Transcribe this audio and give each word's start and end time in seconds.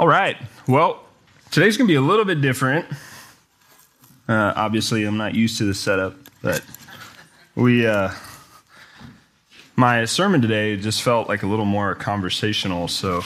All 0.00 0.08
right. 0.08 0.38
Well, 0.66 1.04
today's 1.50 1.76
going 1.76 1.86
to 1.86 1.92
be 1.92 1.96
a 1.96 2.00
little 2.00 2.24
bit 2.24 2.40
different. 2.40 2.86
Uh, 4.26 4.54
obviously, 4.56 5.04
I'm 5.04 5.18
not 5.18 5.34
used 5.34 5.58
to 5.58 5.64
this 5.64 5.78
setup, 5.78 6.14
but 6.40 6.64
we, 7.54 7.86
uh, 7.86 8.10
my 9.76 10.06
sermon 10.06 10.40
today 10.40 10.78
just 10.78 11.02
felt 11.02 11.28
like 11.28 11.42
a 11.42 11.46
little 11.46 11.66
more 11.66 11.94
conversational. 11.94 12.88
So 12.88 13.20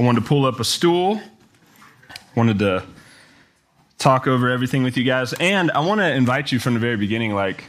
I 0.00 0.02
wanted 0.02 0.22
to 0.22 0.26
pull 0.26 0.46
up 0.46 0.58
a 0.58 0.64
stool, 0.64 1.20
wanted 2.34 2.58
to 2.58 2.82
talk 3.98 4.26
over 4.26 4.50
everything 4.50 4.82
with 4.82 4.96
you 4.96 5.04
guys, 5.04 5.32
and 5.34 5.70
I 5.70 5.78
want 5.78 6.00
to 6.00 6.12
invite 6.12 6.50
you 6.50 6.58
from 6.58 6.74
the 6.74 6.80
very 6.80 6.96
beginning. 6.96 7.34
Like, 7.34 7.62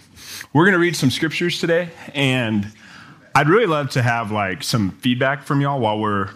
we're 0.52 0.66
going 0.66 0.74
to 0.74 0.80
read 0.80 0.96
some 0.96 1.12
scriptures 1.12 1.60
today, 1.60 1.89
and 2.16 2.66
I'd 3.36 3.50
really 3.50 3.68
love 3.68 3.92
to 3.92 4.02
have 4.02 4.32
like 4.32 4.64
some 4.64 4.89
feedback 4.94 5.44
from 5.44 5.62
y'all 5.62 5.80
while 5.80 6.00
we're 6.00 6.32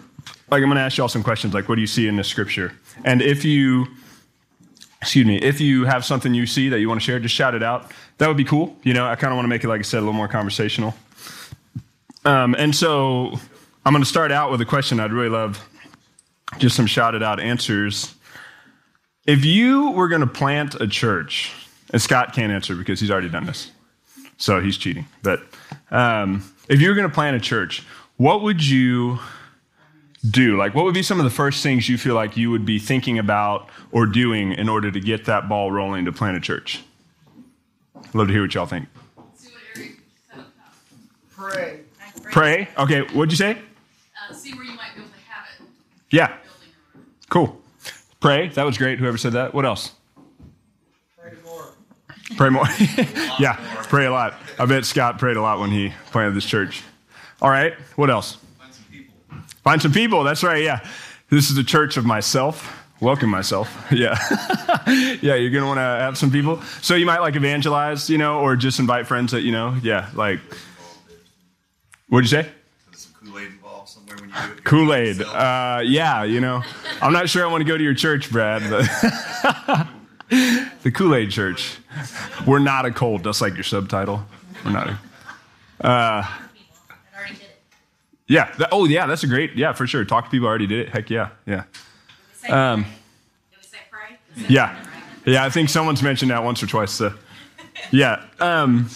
like 0.51 0.61
I'm 0.61 0.67
going 0.67 0.75
to 0.75 0.81
ask 0.81 0.97
y'all 0.97 1.07
some 1.07 1.23
questions 1.23 1.53
like 1.53 1.69
what 1.69 1.75
do 1.75 1.81
you 1.81 1.87
see 1.87 2.07
in 2.07 2.17
the 2.17 2.23
scripture? 2.23 2.73
And 3.05 3.21
if 3.21 3.45
you 3.45 3.87
excuse 5.01 5.25
me, 5.25 5.37
if 5.37 5.59
you 5.59 5.85
have 5.85 6.05
something 6.05 6.33
you 6.33 6.45
see 6.45 6.69
that 6.69 6.79
you 6.79 6.87
want 6.87 7.01
to 7.01 7.03
share, 7.03 7.19
just 7.19 7.33
shout 7.33 7.55
it 7.55 7.63
out. 7.63 7.91
That 8.19 8.27
would 8.27 8.37
be 8.37 8.43
cool. 8.43 8.75
You 8.83 8.93
know, 8.93 9.07
I 9.07 9.15
kind 9.15 9.31
of 9.31 9.37
want 9.37 9.45
to 9.45 9.49
make 9.49 9.63
it 9.63 9.67
like 9.67 9.79
I 9.79 9.83
said 9.83 9.97
a 9.97 10.01
little 10.01 10.13
more 10.13 10.27
conversational. 10.27 10.93
Um, 12.23 12.53
and 12.59 12.75
so 12.75 13.31
I'm 13.85 13.93
going 13.93 14.03
to 14.03 14.09
start 14.09 14.31
out 14.31 14.51
with 14.51 14.61
a 14.61 14.65
question 14.65 14.99
I'd 14.99 15.11
really 15.11 15.29
love 15.29 15.67
just 16.59 16.75
some 16.75 16.85
shouted 16.85 17.23
out 17.23 17.39
answers. 17.39 18.13
If 19.25 19.45
you 19.45 19.91
were 19.91 20.07
going 20.07 20.21
to 20.21 20.27
plant 20.27 20.75
a 20.75 20.87
church, 20.87 21.53
and 21.91 22.01
Scott 22.01 22.33
can't 22.33 22.51
answer 22.51 22.75
because 22.75 22.99
he's 22.99 23.09
already 23.09 23.29
done 23.29 23.45
this, 23.45 23.71
so 24.37 24.59
he's 24.59 24.77
cheating. 24.77 25.05
But 25.23 25.41
um, 25.89 26.43
if 26.67 26.81
you 26.81 26.89
were 26.89 26.95
going 26.95 27.07
to 27.07 27.13
plant 27.13 27.37
a 27.37 27.39
church, 27.39 27.83
what 28.17 28.41
would 28.43 28.65
you 28.65 29.19
do? 30.29 30.57
Like, 30.57 30.75
what 30.75 30.85
would 30.85 30.93
be 30.93 31.03
some 31.03 31.19
of 31.19 31.23
the 31.23 31.31
first 31.31 31.63
things 31.63 31.89
you 31.89 31.97
feel 31.97 32.15
like 32.15 32.37
you 32.37 32.51
would 32.51 32.65
be 32.65 32.79
thinking 32.79 33.17
about 33.17 33.69
or 33.91 34.05
doing 34.05 34.51
in 34.51 34.69
order 34.69 34.91
to 34.91 34.99
get 34.99 35.25
that 35.25 35.49
ball 35.49 35.71
rolling 35.71 36.05
to 36.05 36.11
plant 36.11 36.37
a 36.37 36.39
church? 36.39 36.83
Love 38.13 38.27
to 38.27 38.33
hear 38.33 38.41
what 38.41 38.53
y'all 38.53 38.65
think. 38.65 38.87
Pray. 41.35 41.79
Pray. 42.31 42.67
Okay, 42.77 43.01
what'd 43.13 43.31
you 43.31 43.37
say? 43.37 43.57
Uh, 44.29 44.33
see 44.33 44.53
where 44.53 44.63
you 44.63 44.71
might 44.75 44.93
be 44.95 45.01
able 45.01 45.09
to 45.11 45.17
have 45.27 45.45
it. 45.59 45.65
Yeah, 46.11 46.27
Building 46.27 46.43
or 46.43 46.99
whatever. 46.99 47.27
cool. 47.29 47.61
Pray. 48.19 48.49
That 48.49 48.63
was 48.65 48.77
great. 48.77 48.99
Whoever 48.99 49.17
said 49.17 49.33
that. 49.33 49.53
What 49.53 49.65
else? 49.65 49.93
Pray 51.17 51.31
more. 51.43 51.63
Pray 52.37 52.49
more. 52.49 52.65
yeah, 53.39 53.55
pray 53.83 54.05
a 54.05 54.11
lot. 54.11 54.35
I 54.59 54.65
bet 54.65 54.85
Scott 54.85 55.17
prayed 55.17 55.37
a 55.37 55.41
lot 55.41 55.59
when 55.59 55.71
he 55.71 55.93
planted 56.11 56.35
this 56.35 56.45
church. 56.45 56.83
All 57.41 57.49
right, 57.49 57.73
what 57.95 58.11
else? 58.11 58.37
Find 59.63 59.81
some 59.81 59.91
people. 59.91 59.93
Find 59.93 59.93
some 59.93 59.93
people. 59.93 60.23
That's 60.23 60.43
right. 60.43 60.63
Yeah. 60.63 60.85
This 61.29 61.49
is 61.49 61.55
the 61.55 61.63
church 61.63 61.97
of 61.97 62.05
myself. 62.05 62.77
Welcome 62.99 63.29
myself. 63.29 63.75
Yeah. 63.91 64.17
yeah, 65.21 65.35
you're 65.35 65.51
going 65.51 65.61
to 65.61 65.67
want 65.67 65.77
to 65.77 65.81
have 65.81 66.17
some 66.17 66.31
people. 66.31 66.61
So 66.81 66.95
you 66.95 67.05
might 67.05 67.19
like 67.19 67.35
evangelize, 67.35 68.09
you 68.09 68.17
know, 68.17 68.39
or 68.39 68.55
just 68.55 68.79
invite 68.79 69.07
friends 69.07 69.31
that, 69.31 69.41
you 69.41 69.51
know, 69.51 69.75
yeah, 69.83 70.09
like, 70.13 70.39
what'd 72.09 72.29
you 72.29 72.41
say? 72.43 72.49
Kool-Aid 73.23 73.47
involved 73.47 73.89
somewhere 73.89 74.15
when 74.17 74.29
you 74.29 74.35
do 74.35 74.51
it. 74.53 74.63
Kool 74.63 74.93
Aid. 74.93 75.21
Uh, 75.21 75.81
yeah, 75.83 76.23
you 76.23 76.39
know, 76.41 76.63
I'm 77.01 77.13
not 77.13 77.29
sure 77.29 77.45
I 77.45 77.51
want 77.51 77.61
to 77.61 77.67
go 77.67 77.77
to 77.77 77.83
your 77.83 77.93
church, 77.93 78.31
Brad, 78.31 78.63
but 78.69 79.87
the 80.83 80.91
Kool 80.91 81.15
Aid 81.15 81.31
Church. 81.31 81.77
We're 82.47 82.59
not 82.59 82.85
a 82.85 82.91
cult. 82.91 83.23
That's 83.23 83.41
like 83.41 83.55
your 83.55 83.63
subtitle. 83.63 84.23
We're 84.65 84.71
not. 84.71 84.89
A, 84.89 85.87
uh, 85.87 86.27
already 86.27 86.29
did 86.29 86.41
it. 86.41 86.50
Yeah. 88.31 88.51
That, 88.57 88.69
oh, 88.71 88.85
yeah. 88.85 89.05
That's 89.05 89.23
a 89.23 89.27
great. 89.27 89.55
Yeah, 89.55 89.73
for 89.73 89.85
sure. 89.85 90.05
Talk 90.05 90.25
to 90.25 90.31
people 90.31 90.47
already 90.47 90.67
did 90.67 90.87
it. 90.87 90.89
Heck 90.89 91.09
yeah. 91.09 91.29
Yeah. 91.45 91.63
Um, 92.49 92.83
pray. 92.83 92.93
Did 93.51 93.57
we 93.57 93.63
say 93.63 93.77
pray? 93.91 94.45
Yeah. 94.47 94.85
Yeah. 95.25 95.43
I 95.43 95.49
think 95.49 95.69
someone's 95.69 96.01
mentioned 96.01 96.31
that 96.31 96.43
once 96.43 96.63
or 96.63 96.67
twice. 96.67 96.91
So. 96.91 97.13
Yeah. 97.91 98.23
Um, 98.39 98.89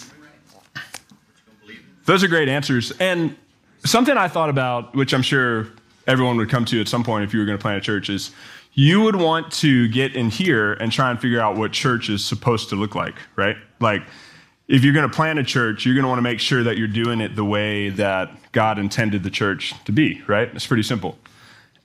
those 2.06 2.22
are 2.24 2.28
great 2.28 2.48
answers. 2.48 2.92
And 3.00 3.36
something 3.84 4.16
I 4.16 4.28
thought 4.28 4.48
about, 4.48 4.94
which 4.94 5.12
I'm 5.12 5.22
sure 5.22 5.68
everyone 6.06 6.36
would 6.36 6.48
come 6.48 6.64
to 6.66 6.80
at 6.80 6.88
some 6.88 7.04
point 7.04 7.24
if 7.24 7.34
you 7.34 7.40
were 7.40 7.46
going 7.46 7.58
to 7.58 7.62
plant 7.62 7.78
a 7.78 7.80
church, 7.80 8.08
is 8.08 8.30
you 8.74 9.00
would 9.02 9.16
want 9.16 9.52
to 9.54 9.88
get 9.88 10.14
in 10.14 10.30
here 10.30 10.74
and 10.74 10.92
try 10.92 11.10
and 11.10 11.20
figure 11.20 11.40
out 11.40 11.56
what 11.56 11.72
church 11.72 12.08
is 12.08 12.24
supposed 12.24 12.68
to 12.68 12.76
look 12.76 12.94
like, 12.94 13.16
right? 13.34 13.56
Like, 13.80 14.02
if 14.68 14.84
you're 14.84 14.94
going 14.94 15.08
to 15.08 15.14
plant 15.14 15.38
a 15.38 15.44
church, 15.44 15.86
you're 15.86 15.94
going 15.94 16.04
to 16.04 16.08
want 16.08 16.18
to 16.18 16.22
make 16.22 16.40
sure 16.40 16.62
that 16.64 16.76
you're 16.76 16.88
doing 16.88 17.20
it 17.20 17.36
the 17.36 17.44
way 17.44 17.88
that 17.90 18.30
God 18.52 18.78
intended 18.78 19.22
the 19.22 19.30
church 19.30 19.72
to 19.84 19.92
be, 19.92 20.22
right? 20.26 20.48
It's 20.54 20.66
pretty 20.66 20.82
simple. 20.82 21.18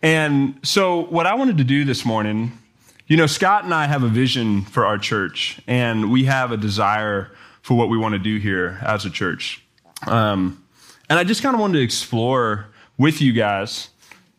And 0.01 0.59
so, 0.63 1.05
what 1.05 1.27
I 1.27 1.35
wanted 1.35 1.59
to 1.59 1.63
do 1.63 1.85
this 1.85 2.05
morning, 2.05 2.57
you 3.05 3.17
know, 3.17 3.27
Scott 3.27 3.65
and 3.65 3.73
I 3.73 3.85
have 3.85 4.01
a 4.01 4.09
vision 4.09 4.63
for 4.63 4.85
our 4.85 4.97
church, 4.97 5.61
and 5.67 6.11
we 6.11 6.23
have 6.23 6.51
a 6.51 6.57
desire 6.57 7.31
for 7.61 7.77
what 7.77 7.89
we 7.89 7.97
want 7.97 8.13
to 8.13 8.19
do 8.19 8.37
here 8.37 8.79
as 8.81 9.05
a 9.05 9.11
church. 9.11 9.63
Um, 10.07 10.63
and 11.07 11.19
I 11.19 11.23
just 11.23 11.43
kind 11.43 11.53
of 11.53 11.61
wanted 11.61 11.77
to 11.77 11.83
explore 11.83 12.65
with 12.97 13.21
you 13.21 13.31
guys 13.31 13.89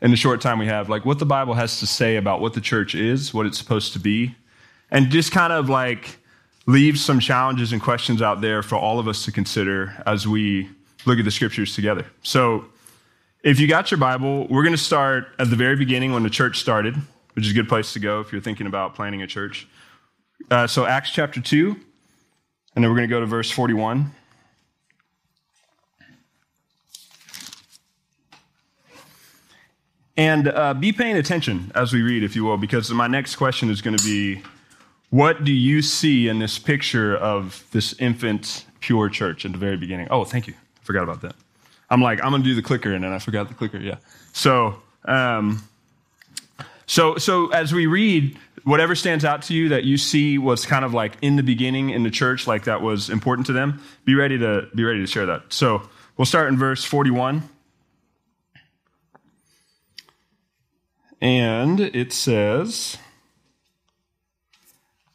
in 0.00 0.10
the 0.10 0.16
short 0.16 0.40
time 0.40 0.58
we 0.58 0.66
have, 0.66 0.88
like 0.88 1.04
what 1.04 1.20
the 1.20 1.26
Bible 1.26 1.54
has 1.54 1.78
to 1.78 1.86
say 1.86 2.16
about 2.16 2.40
what 2.40 2.54
the 2.54 2.60
church 2.60 2.96
is, 2.96 3.32
what 3.32 3.46
it's 3.46 3.58
supposed 3.58 3.92
to 3.92 4.00
be, 4.00 4.34
and 4.90 5.10
just 5.10 5.30
kind 5.30 5.52
of 5.52 5.68
like 5.68 6.18
leave 6.66 6.98
some 6.98 7.20
challenges 7.20 7.72
and 7.72 7.82
questions 7.82 8.22
out 8.22 8.40
there 8.40 8.62
for 8.62 8.76
all 8.76 8.98
of 8.98 9.08
us 9.08 9.24
to 9.24 9.32
consider 9.32 10.00
as 10.06 10.26
we 10.26 10.68
look 11.04 11.18
at 11.18 11.24
the 11.24 11.30
scriptures 11.30 11.74
together. 11.74 12.06
So, 12.22 12.66
if 13.42 13.58
you 13.58 13.66
got 13.66 13.90
your 13.90 13.98
Bible, 13.98 14.46
we're 14.46 14.62
going 14.62 14.74
to 14.74 14.78
start 14.78 15.26
at 15.40 15.50
the 15.50 15.56
very 15.56 15.74
beginning 15.74 16.12
when 16.12 16.22
the 16.22 16.30
church 16.30 16.60
started, 16.60 16.94
which 17.34 17.44
is 17.44 17.50
a 17.50 17.54
good 17.54 17.68
place 17.68 17.92
to 17.94 17.98
go 17.98 18.20
if 18.20 18.30
you're 18.30 18.40
thinking 18.40 18.68
about 18.68 18.94
planning 18.94 19.22
a 19.22 19.26
church. 19.26 19.66
Uh, 20.48 20.68
so, 20.68 20.86
Acts 20.86 21.10
chapter 21.10 21.40
2, 21.40 21.70
and 22.74 22.84
then 22.84 22.90
we're 22.90 22.96
going 22.96 23.08
to 23.08 23.12
go 23.12 23.18
to 23.18 23.26
verse 23.26 23.50
41. 23.50 24.12
And 30.16 30.46
uh, 30.46 30.74
be 30.74 30.92
paying 30.92 31.16
attention 31.16 31.72
as 31.74 31.92
we 31.92 32.02
read, 32.02 32.22
if 32.22 32.36
you 32.36 32.44
will, 32.44 32.58
because 32.58 32.90
my 32.90 33.06
next 33.06 33.36
question 33.36 33.70
is 33.70 33.80
going 33.80 33.96
to 33.96 34.04
be 34.04 34.42
what 35.12 35.44
do 35.44 35.52
you 35.52 35.82
see 35.82 36.26
in 36.26 36.38
this 36.38 36.58
picture 36.58 37.14
of 37.14 37.66
this 37.70 37.92
infant, 37.98 38.64
pure 38.80 39.10
church 39.10 39.44
at 39.44 39.52
the 39.52 39.58
very 39.58 39.76
beginning? 39.76 40.08
Oh, 40.10 40.24
thank 40.24 40.46
you. 40.46 40.54
I 40.54 40.84
forgot 40.84 41.02
about 41.02 41.20
that. 41.20 41.34
I'm 41.90 42.00
like, 42.00 42.24
I'm 42.24 42.32
to 42.32 42.38
do 42.38 42.54
the 42.54 42.62
clicker, 42.62 42.94
and 42.94 43.04
then 43.04 43.12
I 43.12 43.18
forgot 43.18 43.48
the 43.48 43.52
clicker. 43.52 43.76
Yeah. 43.76 43.96
So, 44.32 44.80
um, 45.04 45.68
so, 46.86 47.18
so 47.18 47.50
as 47.50 47.74
we 47.74 47.84
read, 47.84 48.38
whatever 48.64 48.94
stands 48.94 49.22
out 49.22 49.42
to 49.42 49.54
you 49.54 49.68
that 49.68 49.84
you 49.84 49.98
see 49.98 50.38
was 50.38 50.64
kind 50.64 50.82
of 50.82 50.94
like 50.94 51.18
in 51.20 51.36
the 51.36 51.42
beginning 51.42 51.90
in 51.90 52.04
the 52.04 52.10
church, 52.10 52.46
like 52.46 52.64
that 52.64 52.80
was 52.80 53.10
important 53.10 53.46
to 53.48 53.52
them, 53.52 53.82
be 54.06 54.14
ready 54.14 54.38
to 54.38 54.66
be 54.74 54.82
ready 54.82 55.00
to 55.00 55.06
share 55.06 55.26
that. 55.26 55.42
So 55.50 55.82
we'll 56.16 56.24
start 56.24 56.48
in 56.48 56.56
verse 56.56 56.84
41. 56.84 57.42
And 61.20 61.80
it 61.80 62.14
says, 62.14 62.96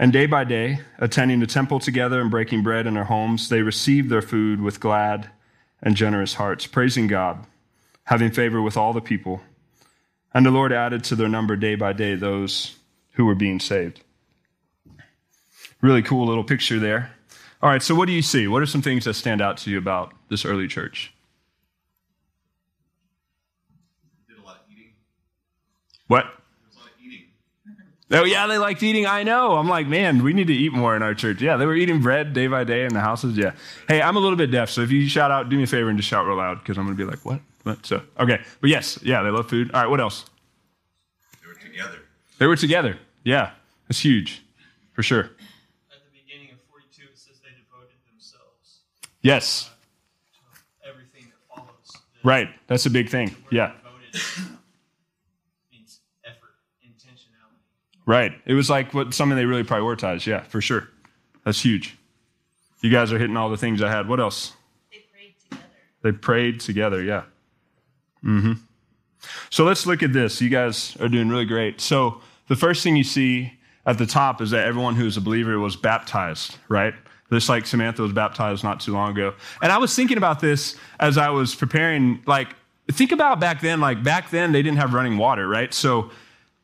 And 0.00 0.14
day 0.14 0.24
by 0.24 0.44
day, 0.44 0.80
attending 0.96 1.40
the 1.40 1.46
temple 1.46 1.78
together 1.78 2.22
and 2.22 2.30
breaking 2.30 2.62
bread 2.62 2.86
in 2.86 2.94
their 2.94 3.04
homes, 3.04 3.50
they 3.50 3.60
received 3.60 4.08
their 4.08 4.22
food 4.22 4.62
with 4.62 4.80
glad 4.80 5.28
and 5.82 5.94
generous 5.94 6.32
hearts, 6.32 6.66
praising 6.66 7.06
God, 7.06 7.44
having 8.04 8.30
favor 8.30 8.62
with 8.62 8.78
all 8.78 8.94
the 8.94 9.02
people. 9.02 9.42
And 10.32 10.46
the 10.46 10.50
Lord 10.50 10.72
added 10.72 11.04
to 11.04 11.16
their 11.16 11.28
number 11.28 11.54
day 11.54 11.74
by 11.74 11.92
day 11.92 12.14
those 12.14 12.76
who 13.12 13.26
were 13.26 13.34
being 13.34 13.60
saved. 13.60 14.00
Really 15.82 16.00
cool 16.00 16.26
little 16.26 16.44
picture 16.44 16.78
there. 16.78 17.10
All 17.60 17.68
right, 17.68 17.82
so 17.82 17.94
what 17.94 18.06
do 18.06 18.12
you 18.12 18.22
see? 18.22 18.48
What 18.48 18.62
are 18.62 18.66
some 18.66 18.80
things 18.80 19.04
that 19.04 19.12
stand 19.12 19.42
out 19.42 19.58
to 19.58 19.70
you 19.70 19.76
about 19.76 20.14
this 20.30 20.46
early 20.46 20.66
church? 20.66 21.12
Did 24.26 24.38
a 24.38 24.46
lot 24.46 24.62
of 24.64 24.72
eating. 24.72 24.92
What? 26.06 26.24
There 26.24 26.32
was 26.68 26.76
a 26.76 26.78
lot 26.78 26.88
of 26.88 27.04
eating. 27.04 27.26
Oh, 28.12 28.24
yeah, 28.24 28.46
they 28.48 28.58
liked 28.58 28.82
eating. 28.82 29.06
I 29.06 29.22
know. 29.22 29.56
I'm 29.56 29.68
like, 29.68 29.86
man, 29.86 30.22
we 30.24 30.32
need 30.32 30.48
to 30.48 30.52
eat 30.54 30.72
more 30.72 30.96
in 30.96 31.02
our 31.02 31.14
church. 31.14 31.40
Yeah, 31.40 31.56
they 31.56 31.64
were 31.66 31.76
eating 31.76 32.00
bread 32.02 32.32
day 32.32 32.48
by 32.48 32.64
day 32.64 32.84
in 32.84 32.92
the 32.92 32.98
houses. 33.00 33.36
Yeah. 33.36 33.52
Hey, 33.88 34.02
I'm 34.02 34.16
a 34.16 34.18
little 34.20 34.36
bit 34.36 34.50
deaf, 34.50 34.68
so 34.68 34.80
if 34.80 34.90
you 34.90 35.08
shout 35.08 35.30
out, 35.30 35.48
do 35.48 35.56
me 35.56 35.62
a 35.62 35.66
favor 35.66 35.88
and 35.90 35.96
just 35.98 36.08
shout 36.08 36.26
real 36.26 36.36
loud 36.36 36.58
because 36.58 36.76
I'm 36.76 36.84
going 36.86 36.96
to 36.96 37.04
be 37.04 37.08
like, 37.08 37.24
what? 37.24 37.40
What? 37.62 37.86
So, 37.86 38.02
okay. 38.18 38.40
But 38.60 38.70
yes, 38.70 38.98
yeah, 39.02 39.22
they 39.22 39.30
love 39.30 39.48
food. 39.48 39.70
All 39.72 39.82
right, 39.82 39.88
what 39.88 40.00
else? 40.00 40.24
They 41.40 41.46
were 41.46 41.54
together. 41.54 41.98
They 42.38 42.46
were 42.46 42.56
together. 42.56 42.98
Yeah, 43.22 43.50
that's 43.86 44.00
huge, 44.04 44.42
for 44.92 45.02
sure. 45.04 45.20
At 45.20 45.30
the 46.02 46.10
beginning 46.24 46.52
of 46.52 46.58
42, 46.70 47.04
it 47.12 47.18
says 47.18 47.36
they 47.44 47.50
devoted 47.50 47.94
themselves 48.10 48.80
Yes, 49.22 49.70
to 50.82 50.88
everything 50.88 51.26
that 51.30 51.54
follows. 51.56 51.92
The- 51.92 52.28
right. 52.28 52.48
That's 52.66 52.86
a 52.86 52.90
big 52.90 53.08
thing. 53.08 53.36
Yeah, 53.52 53.72
Devoted 54.12 54.58
right. 58.10 58.32
It 58.44 58.54
was 58.54 58.68
like 58.68 58.92
what 58.92 59.14
something 59.14 59.36
they 59.36 59.44
really 59.46 59.64
prioritized. 59.64 60.26
Yeah, 60.26 60.42
for 60.42 60.60
sure. 60.60 60.88
That's 61.44 61.62
huge. 61.62 61.96
You 62.82 62.90
guys 62.90 63.12
are 63.12 63.18
hitting 63.18 63.36
all 63.36 63.48
the 63.50 63.56
things 63.56 63.80
I 63.82 63.90
had. 63.90 64.08
What 64.08 64.20
else? 64.20 64.52
They 64.90 64.98
prayed 65.12 65.34
together. 65.48 65.66
They 66.02 66.12
prayed 66.12 66.60
together. 66.60 67.02
Yeah. 67.02 67.22
hmm 68.22 68.52
So 69.50 69.64
let's 69.64 69.86
look 69.86 70.02
at 70.02 70.12
this. 70.12 70.40
You 70.40 70.48
guys 70.50 70.96
are 71.00 71.08
doing 71.08 71.28
really 71.28 71.44
great. 71.44 71.80
So 71.80 72.20
the 72.48 72.56
first 72.56 72.82
thing 72.82 72.96
you 72.96 73.04
see 73.04 73.52
at 73.86 73.98
the 73.98 74.06
top 74.06 74.40
is 74.42 74.50
that 74.50 74.66
everyone 74.66 74.94
who 74.96 75.06
is 75.06 75.16
a 75.16 75.20
believer 75.20 75.58
was 75.58 75.76
baptized, 75.76 76.56
right? 76.68 76.94
Just 77.32 77.48
like 77.48 77.66
Samantha 77.66 78.02
was 78.02 78.12
baptized 78.12 78.64
not 78.64 78.80
too 78.80 78.92
long 78.92 79.12
ago. 79.12 79.34
And 79.62 79.70
I 79.70 79.78
was 79.78 79.94
thinking 79.94 80.16
about 80.16 80.40
this 80.40 80.76
as 80.98 81.16
I 81.16 81.30
was 81.30 81.54
preparing. 81.54 82.22
Like, 82.26 82.48
think 82.90 83.12
about 83.12 83.38
back 83.38 83.60
then. 83.60 83.80
Like, 83.80 84.02
back 84.02 84.30
then, 84.30 84.50
they 84.52 84.62
didn't 84.62 84.78
have 84.78 84.94
running 84.94 85.16
water, 85.16 85.46
right? 85.46 85.72
So, 85.72 86.10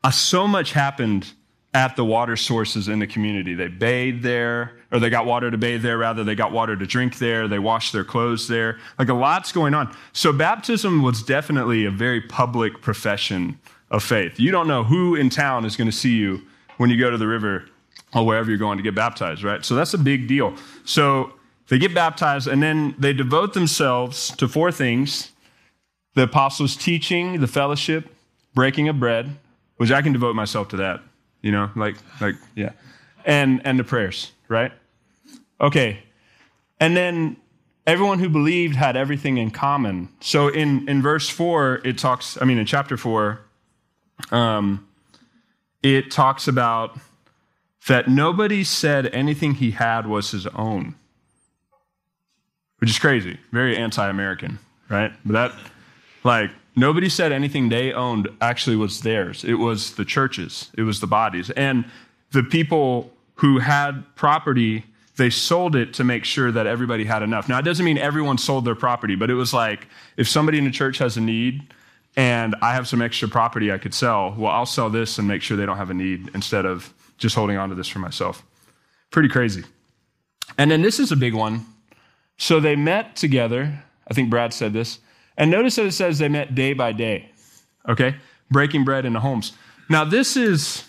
uh, 0.07 0.11
so 0.13 0.47
much 0.47 0.71
happened 0.71 1.33
at 1.75 1.97
the 1.97 2.05
water 2.05 2.37
sources 2.37 2.87
in 2.87 3.01
the 3.01 3.09
community. 3.09 3.55
They 3.55 3.67
bathed 3.67 4.23
there, 4.23 4.79
or 4.93 5.01
they 5.01 5.11
got 5.11 5.27
water 5.27 5.51
to 5.51 5.59
bathe 5.59 5.83
there, 5.83 5.99
rather. 5.99 6.23
They 6.23 6.37
got 6.37 6.53
water 6.53 6.77
to 6.77 6.87
drink 6.87 7.19
there. 7.19 7.49
They 7.49 7.59
washed 7.59 7.93
their 7.93 8.05
clothes 8.05 8.47
there. 8.47 8.79
Like, 9.01 9.09
a 9.09 9.15
lot's 9.15 9.51
going 9.51 9.75
on. 9.75 9.95
So, 10.13 10.33
baptism 10.33 11.03
was 11.03 11.25
definitely 11.25 11.87
a 11.87 11.91
very 11.91 12.21
public 12.21 12.81
profession 12.83 13.59
of 13.91 14.05
faith. 14.05 14.39
You 14.39 14.53
don't 14.53 14.69
know 14.69 14.85
who 14.85 15.17
in 15.17 15.29
town 15.29 15.65
is 15.65 15.75
going 15.75 15.91
to 15.91 15.97
see 15.97 16.15
you 16.15 16.41
when 16.77 16.89
you 16.89 16.97
go 16.97 17.11
to 17.11 17.19
the 17.19 17.27
river 17.27 17.65
or 18.15 18.25
wherever 18.25 18.49
you're 18.49 18.59
going 18.59 18.79
to 18.79 18.85
get 18.85 18.95
baptized, 18.95 19.43
right? 19.43 19.65
So 19.65 19.75
that's 19.75 19.93
a 19.93 19.99
big 19.99 20.29
deal. 20.29 20.55
So 20.85 21.33
they 21.67 21.79
get 21.79 21.95
baptized 21.95 22.47
and 22.47 22.63
then 22.63 22.95
they 22.97 23.13
devote 23.13 23.55
themselves 23.55 24.31
to 24.37 24.47
four 24.47 24.71
things 24.71 25.33
the 26.15 26.23
apostles' 26.23 26.77
teaching, 26.77 27.41
the 27.41 27.47
fellowship, 27.47 28.09
breaking 28.55 28.89
of 28.89 28.99
bread, 28.99 29.37
which 29.77 29.91
I 29.91 30.03
can 30.03 30.13
devote 30.13 30.35
myself 30.35 30.69
to 30.69 30.77
that, 30.79 31.01
you 31.43 31.53
know, 31.53 31.71
like, 31.77 31.97
like, 32.21 32.35
yeah, 32.55 32.73
and, 33.25 33.61
and 33.65 33.79
the 33.79 33.85
prayers, 33.85 34.33
right? 34.49 34.73
Okay. 35.61 36.03
And 36.81 36.97
then 36.97 37.37
everyone 37.87 38.19
who 38.19 38.29
believed 38.29 38.77
had 38.77 38.97
everything 38.97 39.39
in 39.39 39.51
common. 39.51 40.09
So 40.21 40.49
in, 40.49 40.89
in 40.89 41.03
verse 41.03 41.29
4, 41.29 41.83
it 41.85 41.99
talks, 41.99 42.41
I 42.41 42.45
mean, 42.45 42.59
in 42.59 42.67
chapter 42.67 42.97
4, 42.97 43.41
um, 44.31 44.87
it 45.83 46.11
talks 46.11 46.49
about 46.49 46.99
that 47.89 48.09
nobody 48.09 48.65
said 48.65 49.07
anything 49.09 49.55
he 49.55 49.71
had 49.71 50.07
was 50.07 50.33
his 50.33 50.47
own, 50.49 50.97
which 52.79 52.91
is 52.91 52.99
crazy, 52.99 53.39
very 53.53 53.77
anti 53.77 54.09
American, 54.09 54.59
right? 54.89 55.13
But 55.25 55.33
that, 55.33 55.53
like, 56.25 56.51
nobody 56.77 57.09
said 57.09 57.33
anything 57.33 57.69
they 57.69 57.93
owned 57.93 58.29
actually 58.41 58.77
was 58.77 59.01
theirs. 59.01 59.45
It 59.45 59.55
was 59.55 59.95
the 59.95 60.05
churches, 60.05 60.71
it 60.77 60.83
was 60.83 61.01
the 61.01 61.07
bodies. 61.07 61.51
And 61.51 61.85
the 62.33 62.43
people 62.43 63.11
who 63.37 63.59
had 63.59 64.05
property, 64.15 64.85
they 65.17 65.31
sold 65.31 65.75
it 65.75 65.95
to 65.95 66.05
make 66.05 66.25
sure 66.25 66.53
that 66.53 66.67
everybody 66.67 67.05
had 67.05 67.23
enough. 67.23 67.49
Now, 67.49 67.59
it 67.59 67.63
doesn't 67.63 67.85
mean 67.85 67.99
everyone 67.99 68.39
sold 68.39 68.65
their 68.65 68.75
property, 68.75 69.15
but 69.15 69.31
it 69.31 69.35
was 69.35 69.53
like 69.53 69.89
if 70.17 70.29
somebody 70.29 70.59
in 70.59 70.65
the 70.65 70.71
church 70.71 70.99
has 70.99 71.17
a 71.17 71.21
need, 71.21 71.73
and 72.17 72.57
I 72.63 72.73
have 72.73 72.89
some 72.89 73.03
extra 73.03 73.29
property 73.29 73.71
I 73.71 73.79
could 73.79 73.93
sell. 73.93 74.35
Well, 74.37 74.51
I'll 74.51 74.65
sell 74.67 74.89
this 74.89 75.19
and 75.19 75.29
make 75.29 75.43
sure 75.43 75.57
they 75.57 75.67
don't 75.67 75.77
have 75.77 75.91
a 75.91 75.95
need 75.95 76.31
instead 76.35 76.65
of 76.65 76.93
just 77.19 77.35
holding 77.35 77.59
on 77.59 77.69
to 77.69 77.75
this 77.75 77.89
for 77.89 77.99
myself. 77.99 78.43
Pretty 79.11 79.29
crazy. 79.29 79.65
And 80.57 80.71
then 80.71 80.81
this 80.81 80.99
is 80.99 81.13
a 81.13 81.17
big 81.17 81.35
one. 81.35 81.67
So 82.39 82.59
they 82.59 82.75
met 82.75 83.17
together. 83.17 83.83
I 84.09 84.15
think 84.15 84.31
Brad 84.31 84.55
said 84.55 84.73
this. 84.73 84.99
And 85.37 85.51
notice 85.51 85.77
that 85.77 85.87
it 85.87 85.93
says 85.93 86.19
they 86.19 86.29
met 86.29 86.55
day 86.55 86.73
by 86.73 86.93
day, 86.93 87.31
okay? 87.89 88.17
Breaking 88.51 88.85
bread 88.85 89.05
in 89.05 89.13
the 89.13 89.21
homes. 89.21 89.53
Now, 89.89 90.05
this 90.05 90.37
is. 90.37 90.85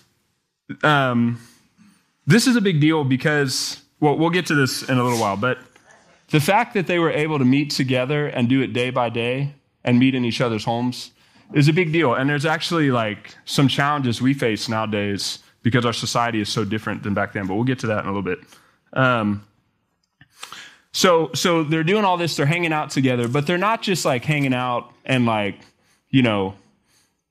Um, 0.83 1.39
this 2.27 2.45
is 2.45 2.57
a 2.57 2.61
big 2.61 2.81
deal 2.81 3.05
because, 3.05 3.81
well, 4.01 4.17
we'll 4.17 4.29
get 4.29 4.45
to 4.47 4.55
this 4.55 4.83
in 4.83 4.97
a 4.97 5.03
little 5.03 5.17
while, 5.17 5.37
but 5.37 5.57
the 6.29 6.41
fact 6.41 6.73
that 6.73 6.85
they 6.85 6.99
were 6.99 7.09
able 7.09 7.39
to 7.39 7.45
meet 7.45 7.71
together 7.71 8.27
and 8.27 8.49
do 8.49 8.61
it 8.61 8.73
day 8.73 8.89
by 8.89 9.09
day 9.09 9.55
and 9.85 9.97
meet 9.97 10.13
in 10.13 10.25
each 10.25 10.41
other's 10.41 10.65
homes 10.65 11.11
is 11.53 11.69
a 11.69 11.73
big 11.73 11.93
deal. 11.93 12.13
And 12.13 12.29
there's 12.29 12.45
actually 12.45 12.91
like 12.91 13.35
some 13.45 13.69
challenges 13.69 14.21
we 14.21 14.33
face 14.33 14.67
nowadays 14.67 15.39
because 15.63 15.85
our 15.85 15.93
society 15.93 16.41
is 16.41 16.49
so 16.49 16.65
different 16.65 17.03
than 17.03 17.13
back 17.13 17.31
then. 17.31 17.47
But 17.47 17.55
we'll 17.55 17.63
get 17.63 17.79
to 17.79 17.87
that 17.87 18.03
in 18.03 18.09
a 18.09 18.13
little 18.13 18.21
bit. 18.21 18.39
Um, 18.91 19.45
so, 20.97 21.29
so 21.35 21.63
they're 21.63 21.83
doing 21.83 22.05
all 22.05 22.17
this. 22.17 22.35
They're 22.35 22.47
hanging 22.47 22.73
out 22.73 22.89
together, 22.89 23.27
but 23.27 23.45
they're 23.45 23.59
not 23.59 23.83
just 23.83 24.03
like 24.03 24.25
hanging 24.25 24.51
out 24.51 24.91
and 25.05 25.27
like, 25.27 25.59
you 26.09 26.23
know, 26.23 26.55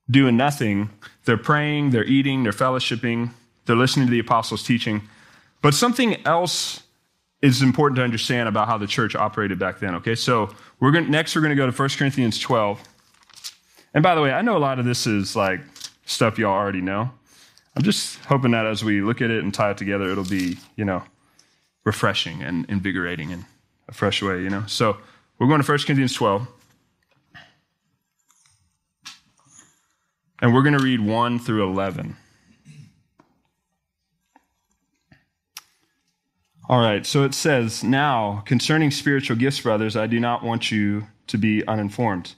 doing 0.09 0.37
nothing. 0.37 0.89
They're 1.25 1.37
praying. 1.37 1.91
They're 1.91 2.05
eating. 2.05 2.45
They're 2.45 2.53
fellowshipping. 2.53 3.33
They're 3.65 3.75
listening 3.75 4.07
to 4.07 4.13
the 4.13 4.21
apostles' 4.21 4.63
teaching. 4.63 5.03
But 5.63 5.75
something 5.75 6.25
else 6.25 6.85
is 7.43 7.61
important 7.61 7.97
to 7.97 8.05
understand 8.05 8.49
about 8.49 8.69
how 8.69 8.79
the 8.79 8.87
church 8.87 9.17
operated 9.17 9.59
back 9.59 9.81
then. 9.81 9.97
Okay, 9.97 10.15
so 10.15 10.55
we're 10.79 10.93
going 10.93 11.11
next 11.11 11.35
we're 11.35 11.43
going 11.43 11.51
to 11.51 11.57
go 11.57 11.69
to 11.69 11.77
1 11.77 11.89
Corinthians 11.99 12.39
12. 12.39 12.81
And 13.95 14.03
by 14.05 14.15
the 14.15 14.21
way, 14.21 14.31
I 14.31 14.43
know 14.43 14.57
a 14.57 14.59
lot 14.59 14.79
of 14.79 14.85
this 14.85 15.09
is 15.09 15.35
like 15.35 15.59
stuff 16.05 16.39
y'all 16.39 16.53
already 16.53 16.83
know. 16.83 17.11
I'm 17.75 17.83
just 17.83 18.21
hoping 18.27 18.53
that 18.53 18.65
as 18.65 18.85
we 18.85 19.01
look 19.01 19.21
at 19.21 19.33
it 19.33 19.43
and 19.43 19.53
tie 19.53 19.73
it 19.73 19.77
together, 19.77 20.09
it'll 20.09 20.23
be 20.23 20.57
you 20.77 20.85
know 20.85 21.03
refreshing 21.83 22.43
and 22.43 22.65
invigorating 22.69 23.31
in 23.31 23.45
a 23.89 23.93
fresh 23.93 24.23
way. 24.23 24.43
You 24.43 24.51
know, 24.51 24.65
so 24.67 24.97
we're 25.39 25.49
going 25.49 25.63
to 25.63 25.71
1 25.71 25.79
Corinthians 25.81 26.15
12. 26.15 26.47
And 30.43 30.53
we're 30.53 30.63
going 30.63 30.77
to 30.77 30.85
read 30.85 31.01
1 31.01 31.39
through 31.39 31.71
11. 31.71 32.17
All 36.69 36.81
right, 36.81 37.07
so 37.07 37.23
it 37.23 37.33
says, 37.33 37.85
Now, 37.85 38.43
concerning 38.45 38.91
spiritual 38.91 39.37
gifts, 39.37 39.61
brothers, 39.61 39.97
I 39.97 40.09
do 40.09 40.19
not 40.19 40.43
want 40.43 40.73
you 40.73 41.07
to 41.29 41.39
be 41.39 41.65
uninformed. 41.67 42.35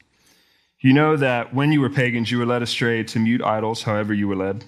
You 0.80 0.92
know 0.92 1.16
that 1.16 1.54
when 1.54 1.72
you 1.72 1.80
were 1.80 1.88
pagans, 1.88 2.30
you 2.30 2.38
were 2.38 2.46
led 2.46 2.62
astray 2.62 3.02
to 3.04 3.18
mute 3.18 3.42
idols, 3.42 3.84
however 3.84 4.12
you 4.12 4.28
were 4.28 4.36
led. 4.36 4.64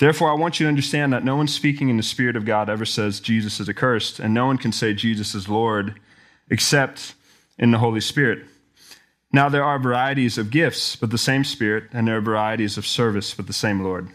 Therefore, 0.00 0.30
I 0.30 0.34
want 0.34 0.58
you 0.58 0.64
to 0.64 0.68
understand 0.68 1.12
that 1.12 1.26
no 1.26 1.36
one 1.36 1.46
speaking 1.46 1.90
in 1.90 1.98
the 1.98 2.02
Spirit 2.02 2.34
of 2.34 2.46
God 2.46 2.70
ever 2.70 2.86
says 2.86 3.20
Jesus 3.20 3.60
is 3.60 3.68
accursed, 3.68 4.18
and 4.18 4.32
no 4.32 4.46
one 4.46 4.56
can 4.56 4.72
say 4.72 4.94
Jesus 4.94 5.34
is 5.34 5.46
Lord 5.46 6.00
except 6.48 7.14
in 7.58 7.70
the 7.70 7.76
Holy 7.76 8.00
Spirit. 8.00 8.46
Now, 9.30 9.50
there 9.50 9.62
are 9.62 9.78
varieties 9.78 10.38
of 10.38 10.50
gifts, 10.50 10.96
but 10.96 11.10
the 11.10 11.18
same 11.18 11.44
Spirit, 11.44 11.84
and 11.92 12.08
there 12.08 12.16
are 12.16 12.22
varieties 12.22 12.78
of 12.78 12.86
service, 12.86 13.34
but 13.34 13.46
the 13.46 13.52
same 13.52 13.82
Lord. 13.82 14.06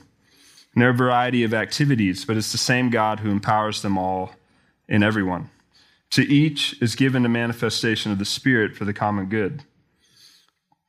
And 0.74 0.82
there 0.82 0.90
are 0.90 0.92
a 0.92 0.98
variety 0.98 1.44
of 1.44 1.54
activities, 1.54 2.26
but 2.26 2.36
it's 2.36 2.52
the 2.52 2.58
same 2.58 2.90
God 2.90 3.20
who 3.20 3.30
empowers 3.30 3.84
them 3.84 3.96
all 3.96 4.32
in 4.90 5.04
everyone. 5.04 5.52
To 6.10 6.24
each 6.24 6.82
is 6.82 6.96
given 6.96 7.28
a 7.28 7.30
manifestation 7.30 8.12
of 8.12 8.18
the 8.18 8.26
Spirit 8.26 8.76
for 8.76 8.86
the 8.86 8.94
common 8.94 9.28
good. 9.28 9.64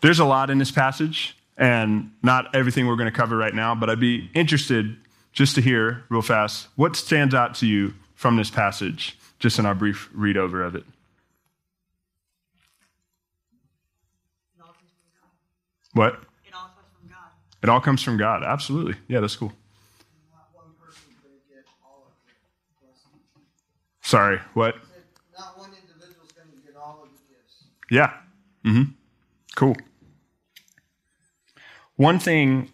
There's 0.00 0.18
a 0.18 0.24
lot 0.24 0.50
in 0.50 0.58
this 0.58 0.70
passage, 0.70 1.36
and 1.56 2.12
not 2.22 2.54
everything 2.54 2.86
we're 2.86 2.96
going 2.96 3.10
to 3.10 3.16
cover 3.16 3.36
right 3.36 3.54
now, 3.54 3.74
but 3.74 3.90
I'd 3.90 4.00
be 4.00 4.30
interested 4.34 4.96
just 5.32 5.54
to 5.56 5.60
hear 5.60 6.04
real 6.08 6.22
fast 6.22 6.68
what 6.76 6.96
stands 6.96 7.34
out 7.34 7.54
to 7.56 7.66
you 7.66 7.94
from 8.14 8.36
this 8.36 8.50
passage, 8.50 9.18
just 9.38 9.58
in 9.58 9.66
our 9.66 9.74
brief 9.74 10.08
read 10.12 10.36
over 10.36 10.62
of 10.64 10.74
it. 10.74 10.84
It 14.56 14.60
all 14.60 14.72
comes 14.72 14.90
from 14.90 15.10
God. 15.20 15.30
What? 15.92 16.14
It 16.46 16.54
all 16.54 16.70
comes 16.70 16.88
from 16.98 17.08
God. 17.08 17.30
It 17.62 17.68
all 17.68 17.80
comes 17.80 18.02
from 18.02 18.16
God. 18.16 18.42
Absolutely. 18.42 18.94
Yeah, 19.06 19.20
that's 19.20 19.36
cool. 19.36 19.52
Not 20.32 20.48
one 20.54 20.72
person's 20.82 21.16
going 21.22 21.34
to 21.34 21.54
get 21.54 21.66
all 21.84 22.06
of 22.06 22.12
the 22.24 22.86
blessing. 22.86 23.20
Sorry, 24.02 24.38
what? 24.54 24.76
Not 25.38 25.58
one 25.58 25.70
individual's 25.70 26.32
going 26.32 26.48
to 26.48 26.66
get 26.66 26.76
all 26.76 27.02
of 27.02 27.10
the 27.10 27.34
gifts. 27.34 27.64
Yeah. 27.90 28.14
Mm-hmm. 28.64 28.92
Cool. 29.56 29.76
One 32.00 32.18
thing 32.18 32.70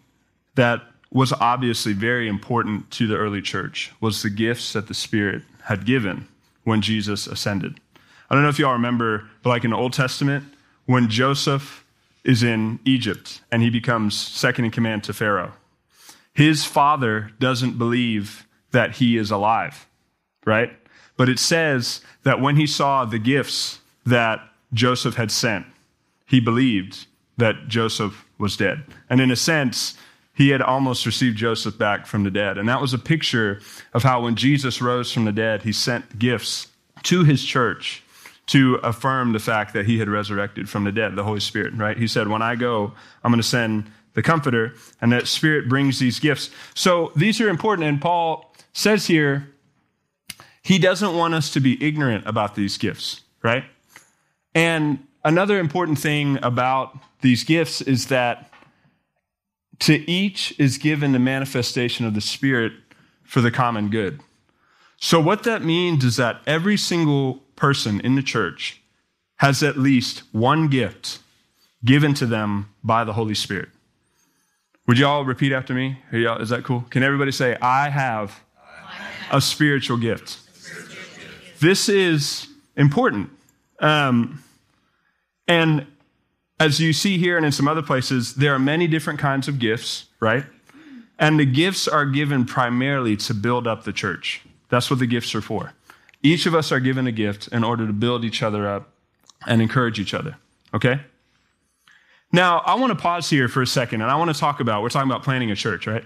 that 0.55 0.81
was 1.11 1.33
obviously 1.33 1.91
very 1.91 2.29
important 2.29 2.89
to 2.91 3.07
the 3.07 3.17
early 3.17 3.41
church 3.41 3.91
was 3.99 4.23
the 4.23 4.29
gifts 4.29 4.71
that 4.71 4.87
the 4.87 4.93
Spirit 4.93 5.43
had 5.63 5.85
given 5.85 6.25
when 6.63 6.81
Jesus 6.81 7.27
ascended. 7.27 7.77
I 8.29 8.35
don't 8.35 8.43
know 8.43 8.49
if 8.49 8.57
y'all 8.57 8.71
remember, 8.71 9.27
but 9.43 9.49
like 9.49 9.65
in 9.65 9.71
the 9.71 9.75
Old 9.75 9.91
Testament, 9.91 10.45
when 10.85 11.09
Joseph 11.09 11.85
is 12.23 12.41
in 12.41 12.79
Egypt 12.85 13.41
and 13.51 13.61
he 13.61 13.69
becomes 13.69 14.17
second 14.17 14.63
in 14.63 14.71
command 14.71 15.03
to 15.03 15.13
Pharaoh, 15.13 15.51
his 16.33 16.63
father 16.63 17.31
doesn't 17.37 17.77
believe 17.77 18.47
that 18.71 18.95
he 18.95 19.17
is 19.17 19.29
alive, 19.29 19.87
right? 20.45 20.71
But 21.17 21.27
it 21.27 21.39
says 21.39 21.99
that 22.23 22.39
when 22.39 22.55
he 22.55 22.65
saw 22.65 23.03
the 23.03 23.19
gifts 23.19 23.79
that 24.05 24.39
Joseph 24.71 25.15
had 25.15 25.31
sent, 25.31 25.65
he 26.25 26.39
believed 26.39 27.07
that 27.35 27.67
Joseph 27.67 28.23
was 28.37 28.57
dead. 28.57 28.83
And 29.09 29.19
in 29.19 29.31
a 29.31 29.35
sense, 29.35 29.97
he 30.33 30.49
had 30.49 30.61
almost 30.61 31.05
received 31.05 31.37
Joseph 31.37 31.77
back 31.77 32.05
from 32.05 32.23
the 32.23 32.31
dead. 32.31 32.57
And 32.57 32.69
that 32.69 32.79
was 32.79 32.93
a 32.93 32.99
picture 32.99 33.59
of 33.93 34.03
how 34.03 34.21
when 34.21 34.35
Jesus 34.35 34.81
rose 34.81 35.11
from 35.11 35.25
the 35.25 35.31
dead, 35.31 35.63
he 35.63 35.71
sent 35.71 36.19
gifts 36.19 36.67
to 37.03 37.23
his 37.23 37.43
church 37.43 38.03
to 38.47 38.75
affirm 38.75 39.33
the 39.33 39.39
fact 39.39 39.73
that 39.73 39.85
he 39.85 39.99
had 39.99 40.07
resurrected 40.07 40.69
from 40.69 40.83
the 40.83 40.91
dead, 40.91 41.15
the 41.15 41.23
Holy 41.23 41.39
Spirit, 41.39 41.73
right? 41.73 41.97
He 41.97 42.07
said, 42.07 42.27
When 42.27 42.41
I 42.41 42.55
go, 42.55 42.93
I'm 43.23 43.31
going 43.31 43.41
to 43.41 43.47
send 43.47 43.91
the 44.13 44.23
Comforter, 44.23 44.73
and 45.01 45.11
that 45.11 45.27
Spirit 45.27 45.69
brings 45.69 45.99
these 45.99 46.19
gifts. 46.19 46.49
So 46.73 47.11
these 47.15 47.39
are 47.41 47.49
important. 47.49 47.87
And 47.87 48.01
Paul 48.01 48.53
says 48.73 49.07
here, 49.07 49.49
he 50.61 50.79
doesn't 50.79 51.15
want 51.15 51.33
us 51.33 51.51
to 51.51 51.59
be 51.59 51.81
ignorant 51.83 52.27
about 52.27 52.55
these 52.55 52.77
gifts, 52.77 53.21
right? 53.41 53.63
And 54.53 55.06
another 55.27 55.59
important 55.59 55.99
thing 55.99 56.39
about 56.41 56.97
these 57.21 57.43
gifts 57.43 57.81
is 57.81 58.07
that 58.07 58.49
to 59.79 60.09
each 60.09 60.57
is 60.57 60.77
given 60.77 61.11
the 61.11 61.19
manifestation 61.19 62.05
of 62.05 62.13
the 62.13 62.21
Spirit 62.21 62.71
for 63.23 63.41
the 63.41 63.51
common 63.51 63.89
good. 63.89 64.21
So, 64.95 65.19
what 65.19 65.43
that 65.43 65.63
means 65.63 66.03
is 66.03 66.15
that 66.15 66.41
every 66.47 66.77
single 66.77 67.43
person 67.55 67.99
in 68.01 68.15
the 68.15 68.23
church 68.23 68.81
has 69.35 69.61
at 69.61 69.77
least 69.77 70.23
one 70.31 70.69
gift 70.69 71.19
given 71.85 72.13
to 72.15 72.25
them 72.25 72.69
by 72.83 73.03
the 73.03 73.13
Holy 73.13 73.35
Spirit. 73.35 73.69
Would 74.87 74.97
you 74.97 75.05
all 75.05 75.25
repeat 75.25 75.51
after 75.51 75.73
me? 75.73 75.99
Is 76.11 76.49
that 76.49 76.63
cool? 76.63 76.85
Can 76.89 77.03
everybody 77.03 77.31
say, 77.31 77.57
I 77.61 77.89
have 77.89 78.39
a 79.29 79.41
spiritual 79.41 79.97
gift? 79.97 80.39
This 81.59 81.89
is 81.89 82.47
important. 82.75 83.29
Um, 83.79 84.41
and 85.47 85.87
as 86.59 86.79
you 86.79 86.93
see 86.93 87.17
here 87.17 87.37
and 87.37 87.45
in 87.45 87.51
some 87.51 87.67
other 87.67 87.81
places, 87.81 88.35
there 88.35 88.53
are 88.53 88.59
many 88.59 88.87
different 88.87 89.19
kinds 89.19 89.47
of 89.47 89.59
gifts, 89.59 90.05
right? 90.19 90.45
And 91.19 91.39
the 91.39 91.45
gifts 91.45 91.87
are 91.87 92.05
given 92.05 92.45
primarily 92.45 93.15
to 93.17 93.33
build 93.33 93.67
up 93.67 93.83
the 93.83 93.93
church. 93.93 94.41
That's 94.69 94.89
what 94.89 94.99
the 94.99 95.07
gifts 95.07 95.33
are 95.35 95.41
for. 95.41 95.73
Each 96.23 96.45
of 96.45 96.55
us 96.55 96.71
are 96.71 96.79
given 96.79 97.07
a 97.07 97.11
gift 97.11 97.47
in 97.49 97.63
order 97.63 97.85
to 97.87 97.93
build 97.93 98.25
each 98.25 98.41
other 98.43 98.67
up 98.67 98.89
and 99.45 99.61
encourage 99.61 99.99
each 99.99 100.13
other, 100.13 100.35
okay? 100.73 100.99
Now, 102.31 102.59
I 102.65 102.75
want 102.75 102.91
to 102.91 103.01
pause 103.01 103.29
here 103.29 103.47
for 103.47 103.61
a 103.61 103.67
second 103.67 104.01
and 104.01 104.11
I 104.11 104.15
want 104.15 104.33
to 104.33 104.39
talk 104.39 104.59
about, 104.59 104.81
we're 104.81 104.89
talking 104.89 105.09
about 105.09 105.23
planning 105.23 105.51
a 105.51 105.55
church, 105.55 105.87
right? 105.87 106.03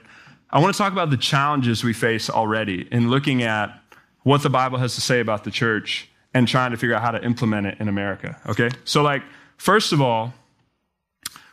I 0.50 0.60
want 0.60 0.74
to 0.74 0.78
talk 0.78 0.92
about 0.92 1.10
the 1.10 1.18
challenges 1.18 1.84
we 1.84 1.94
face 1.94 2.30
already 2.30 2.88
in 2.92 3.10
looking 3.10 3.42
at 3.42 3.82
what 4.24 4.44
the 4.44 4.50
Bible 4.50 4.78
has 4.78 4.96
to 4.96 5.02
say 5.02 5.20
about 5.20 5.44
the 5.46 5.52
church 5.52 6.11
and 6.34 6.48
trying 6.48 6.72
to 6.72 6.78
figure 6.78 6.96
out 6.96 7.02
how 7.02 7.12
to 7.12 7.24
implement 7.24 7.68
it 7.68 7.78
in 7.80 7.88
America, 7.88 8.40
okay? 8.48 8.70
So, 8.86 9.02
like, 9.02 9.24
first 9.58 9.92
of 9.92 10.02
all, 10.02 10.34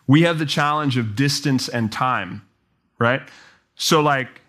we 0.07 0.23
have 0.23 0.39
the 0.39 0.47
challenge 0.47 0.97
of 0.97 1.17
distance 1.17 1.69
and 1.69 1.91
time, 1.93 2.43
right? 2.99 3.23
So, 3.75 4.01
like, 4.01 4.41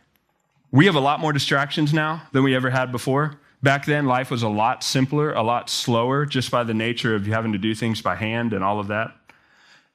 we 0.71 0.85
have 0.85 0.95
a 0.95 0.99
lot 0.99 1.19
more 1.19 1.33
distractions 1.33 1.93
now 1.93 2.23
than 2.31 2.43
we 2.43 2.55
ever 2.55 2.69
had 2.69 2.91
before. 2.91 3.39
Back 3.61 3.85
then, 3.85 4.05
life 4.05 4.31
was 4.31 4.43
a 4.43 4.47
lot 4.47 4.83
simpler, 4.83 5.33
a 5.33 5.41
lot 5.41 5.69
slower, 5.69 6.25
just 6.25 6.49
by 6.49 6.63
the 6.63 6.73
nature 6.73 7.15
of 7.15 7.25
having 7.25 7.51
to 7.51 7.57
do 7.57 7.75
things 7.75 8.01
by 8.01 8.15
hand 8.15 8.53
and 8.53 8.63
all 8.63 8.79
of 8.79 8.87
that. 8.87 9.15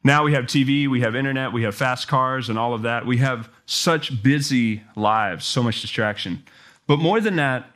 Now 0.06 0.22
we 0.22 0.34
have 0.34 0.44
TV, 0.44 0.86
we 0.86 1.00
have 1.00 1.16
internet, 1.16 1.52
we 1.52 1.62
have 1.62 1.74
fast 1.74 2.08
cars 2.08 2.50
and 2.50 2.58
all 2.58 2.74
of 2.74 2.82
that. 2.82 3.06
We 3.06 3.16
have 3.18 3.48
such 3.64 4.22
busy 4.22 4.82
lives, 4.96 5.46
so 5.46 5.62
much 5.62 5.80
distraction. 5.80 6.44
But 6.86 6.98
more 6.98 7.22
than 7.22 7.36
that, 7.36 7.70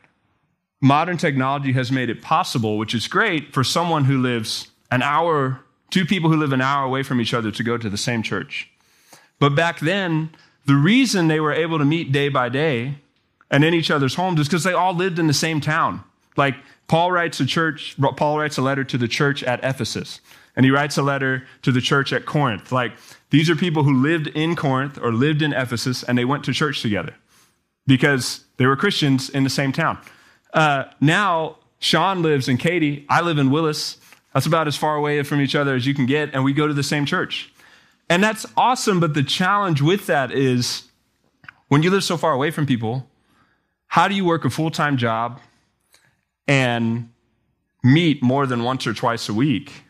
modern 0.81 1.17
technology 1.17 1.73
has 1.73 1.91
made 1.91 2.11
it 2.11 2.23
possible, 2.23 2.79
which 2.79 2.95
is 2.95 3.09
great 3.09 3.53
for 3.53 3.65
someone 3.65 4.05
who 4.05 4.19
lives 4.19 4.71
an 4.91 5.03
hour, 5.03 5.61
two 5.91 6.05
people 6.05 6.31
who 6.31 6.37
live 6.37 6.53
an 6.53 6.61
hour 6.61 6.85
away 6.85 7.03
from 7.03 7.21
each 7.21 7.35
other 7.35 7.51
to 7.51 7.63
go 7.63 7.77
to 7.77 7.91
the 7.91 7.97
same 7.97 8.23
church. 8.23 8.71
But 9.39 9.55
back 9.55 9.81
then, 9.81 10.31
the 10.67 10.75
reason 10.75 11.29
they 11.29 11.41
were 11.41 11.53
able 11.53 11.79
to 11.79 11.85
meet 11.85 12.13
day 12.13 12.29
by 12.29 12.49
day 12.49 12.97
and 13.51 13.65
in 13.65 13.75
each 13.75 13.91
other's 13.91 14.15
homes 14.15 14.41
is 14.41 14.49
because 14.49 14.65
they 14.65 14.73
all 14.73 14.95
lived 14.95 15.19
in 15.19 15.27
the 15.27 15.33
same 15.33 15.61
town. 15.61 16.03
Like 16.37 16.55
Paul 16.87 17.13
writes 17.13 17.41
a 17.41 17.47
church, 17.47 17.97
Paul 18.17 18.39
writes 18.39 18.59
a 18.59 18.63
letter 18.63 18.85
to 18.85 18.99
the 18.99 19.09
church 19.09 19.43
at 19.43 19.61
Ephesus, 19.65 20.21
and 20.57 20.65
he 20.65 20.71
writes 20.71 20.99
a 20.99 21.03
letter 21.03 21.47
to 21.63 21.73
the 21.73 21.81
church 21.81 22.13
at 22.13 22.27
Corinth. 22.27 22.71
Like 22.73 22.93
these 23.31 23.49
are 23.51 23.57
people 23.57 23.83
who 23.85 23.95
lived 23.95 24.29
in 24.29 24.57
Corinth 24.57 24.99
or 25.01 25.13
lived 25.13 25.43
in 25.43 25.53
Ephesus, 25.53 26.03
and 26.03 26.17
they 26.19 26.25
went 26.25 26.45
to 26.45 26.53
church 26.53 26.83
together 26.83 27.15
because 27.87 28.45
they 28.59 28.67
were 28.67 28.77
Christians 28.77 29.31
in 29.31 29.45
the 29.45 29.51
same 29.51 29.73
town. 29.73 29.99
Uh, 30.53 30.85
now 31.01 31.57
Sean 31.79 32.23
lives 32.23 32.49
in 32.49 32.57
Katy. 32.57 33.07
I 33.09 33.21
live 33.21 33.39
in 33.39 33.51
Willis. 33.51 33.99
That's 34.35 34.47
about 34.47 34.69
as 34.69 34.77
far 34.77 34.97
away 34.97 35.23
from 35.23 35.41
each 35.41 35.55
other 35.55 35.75
as 35.75 35.87
you 35.87 35.95
can 35.95 36.07
get, 36.07 36.35
and 36.35 36.45
we 36.45 36.53
go 36.53 36.67
to 36.67 36.75
the 36.75 36.83
same 36.83 37.07
church. 37.07 37.53
And 38.11 38.23
that's 38.23 38.47
awesome, 38.57 39.01
but 39.01 39.15
the 39.15 39.23
challenge 39.23 39.83
with 39.83 40.07
that 40.07 40.33
is 40.33 40.85
when 41.69 41.83
you 41.83 41.91
live 41.91 42.05
so 42.05 42.17
far 42.17 42.33
away 42.33 42.51
from 42.51 42.67
people, 42.67 43.09
how 43.87 44.09
do 44.09 44.15
you 44.15 44.25
work 44.25 44.45
a 44.45 44.51
full 44.51 44.71
time 44.71 44.97
job 44.97 45.41
and 46.47 47.11
meet 47.83 48.23
more 48.23 48.47
than 48.47 48.63
once 48.65 48.87
or 48.87 48.95
twice 48.95 49.29
a 49.29 49.35
week 49.35 49.85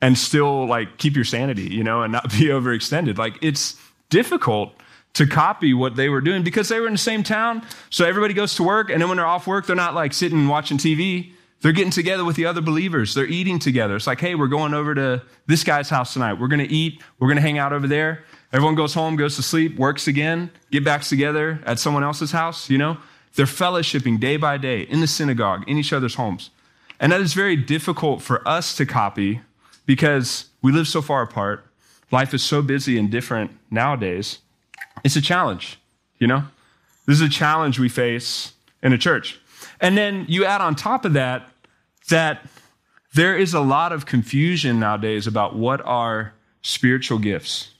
and 0.00 0.16
still 0.16 0.66
like 0.66 0.98
keep 0.98 1.14
your 1.14 1.24
sanity, 1.24 1.72
you 1.74 1.82
know, 1.82 2.02
and 2.02 2.12
not 2.12 2.30
be 2.30 2.46
overextended? 2.46 3.16
Like 3.16 3.38
it's 3.42 3.76
difficult 4.10 4.72
to 5.18 5.26
copy 5.26 5.74
what 5.74 5.96
they 5.96 6.08
were 6.08 6.20
doing 6.20 6.44
because 6.44 6.68
they 6.68 6.78
were 6.78 6.86
in 6.86 6.92
the 6.92 6.98
same 6.98 7.24
town. 7.24 7.66
So 7.90 8.04
everybody 8.04 8.34
goes 8.34 8.54
to 8.54 8.62
work, 8.62 8.88
and 8.88 9.02
then 9.02 9.08
when 9.08 9.16
they're 9.16 9.26
off 9.26 9.48
work, 9.48 9.66
they're 9.66 9.74
not 9.74 9.92
like 9.92 10.12
sitting 10.12 10.38
and 10.38 10.48
watching 10.48 10.78
TV. 10.78 11.32
They're 11.60 11.72
getting 11.72 11.90
together 11.90 12.24
with 12.24 12.36
the 12.36 12.46
other 12.46 12.60
believers. 12.60 13.14
They're 13.14 13.26
eating 13.26 13.58
together. 13.58 13.96
It's 13.96 14.06
like, 14.06 14.20
hey, 14.20 14.36
we're 14.36 14.46
going 14.46 14.74
over 14.74 14.94
to 14.94 15.20
this 15.48 15.64
guy's 15.64 15.90
house 15.90 16.12
tonight. 16.12 16.34
We're 16.34 16.46
going 16.46 16.64
to 16.64 16.72
eat. 16.72 17.02
We're 17.18 17.26
going 17.26 17.34
to 17.36 17.42
hang 17.42 17.58
out 17.58 17.72
over 17.72 17.88
there. 17.88 18.22
Everyone 18.52 18.76
goes 18.76 18.94
home, 18.94 19.16
goes 19.16 19.34
to 19.36 19.42
sleep, 19.42 19.76
works 19.76 20.06
again, 20.06 20.52
get 20.70 20.84
back 20.84 21.02
together 21.02 21.60
at 21.66 21.80
someone 21.80 22.04
else's 22.04 22.30
house, 22.30 22.70
you 22.70 22.78
know? 22.78 22.96
They're 23.34 23.44
fellowshipping 23.44 24.20
day 24.20 24.36
by 24.36 24.56
day 24.56 24.82
in 24.82 25.00
the 25.00 25.08
synagogue, 25.08 25.64
in 25.66 25.78
each 25.78 25.92
other's 25.92 26.14
homes. 26.14 26.50
And 27.00 27.10
that 27.10 27.20
is 27.20 27.34
very 27.34 27.56
difficult 27.56 28.22
for 28.22 28.46
us 28.46 28.76
to 28.76 28.86
copy 28.86 29.40
because 29.84 30.46
we 30.62 30.70
live 30.70 30.86
so 30.86 31.02
far 31.02 31.22
apart. 31.22 31.66
Life 32.12 32.32
is 32.34 32.42
so 32.42 32.62
busy 32.62 32.96
and 32.98 33.10
different 33.10 33.50
nowadays. 33.68 34.38
It's 35.04 35.16
a 35.16 35.22
challenge, 35.22 35.78
you 36.18 36.26
know? 36.26 36.44
This 37.06 37.20
is 37.20 37.26
a 37.26 37.28
challenge 37.28 37.78
we 37.78 37.88
face 37.88 38.52
in 38.82 38.92
a 38.92 38.98
church. 38.98 39.40
And 39.80 39.96
then 39.96 40.26
you 40.28 40.44
add 40.44 40.60
on 40.60 40.74
top 40.74 41.04
of 41.04 41.14
that 41.14 41.48
that 42.10 42.46
there 43.14 43.36
is 43.36 43.54
a 43.54 43.60
lot 43.60 43.92
of 43.92 44.06
confusion 44.06 44.78
nowadays 44.78 45.26
about 45.26 45.56
what 45.56 45.80
are 45.84 46.34
spiritual 46.62 47.18
gifts. 47.18 47.72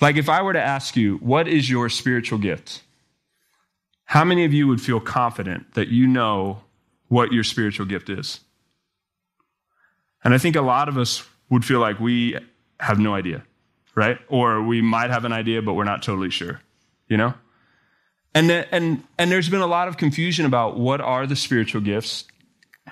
Like 0.00 0.16
if 0.16 0.28
I 0.28 0.42
were 0.42 0.52
to 0.52 0.62
ask 0.62 0.96
you, 0.96 1.16
what 1.16 1.48
is 1.48 1.70
your 1.70 1.88
spiritual 1.88 2.38
gift? 2.38 2.82
How 4.04 4.24
many 4.24 4.44
of 4.44 4.52
you 4.52 4.68
would 4.68 4.80
feel 4.80 5.00
confident 5.00 5.74
that 5.74 5.88
you 5.88 6.06
know 6.06 6.62
what 7.08 7.32
your 7.32 7.44
spiritual 7.44 7.86
gift 7.86 8.08
is? 8.08 8.40
And 10.22 10.34
I 10.34 10.38
think 10.38 10.54
a 10.56 10.60
lot 10.60 10.88
of 10.88 10.98
us 10.98 11.26
would 11.50 11.64
feel 11.64 11.80
like 11.80 11.98
we 11.98 12.38
have 12.80 12.98
no 12.98 13.14
idea, 13.14 13.42
right? 13.96 14.18
Or 14.28 14.62
we 14.62 14.80
might 14.80 15.10
have 15.10 15.24
an 15.24 15.32
idea, 15.32 15.62
but 15.62 15.74
we're 15.74 15.84
not 15.84 16.02
totally 16.02 16.30
sure, 16.30 16.60
you 17.08 17.16
know? 17.16 17.34
And, 18.34 18.50
and, 18.50 19.02
and 19.18 19.32
there's 19.32 19.48
been 19.48 19.62
a 19.62 19.66
lot 19.66 19.88
of 19.88 19.96
confusion 19.96 20.44
about 20.44 20.78
what 20.78 21.00
are 21.00 21.26
the 21.26 21.34
spiritual 21.34 21.80
gifts. 21.80 22.26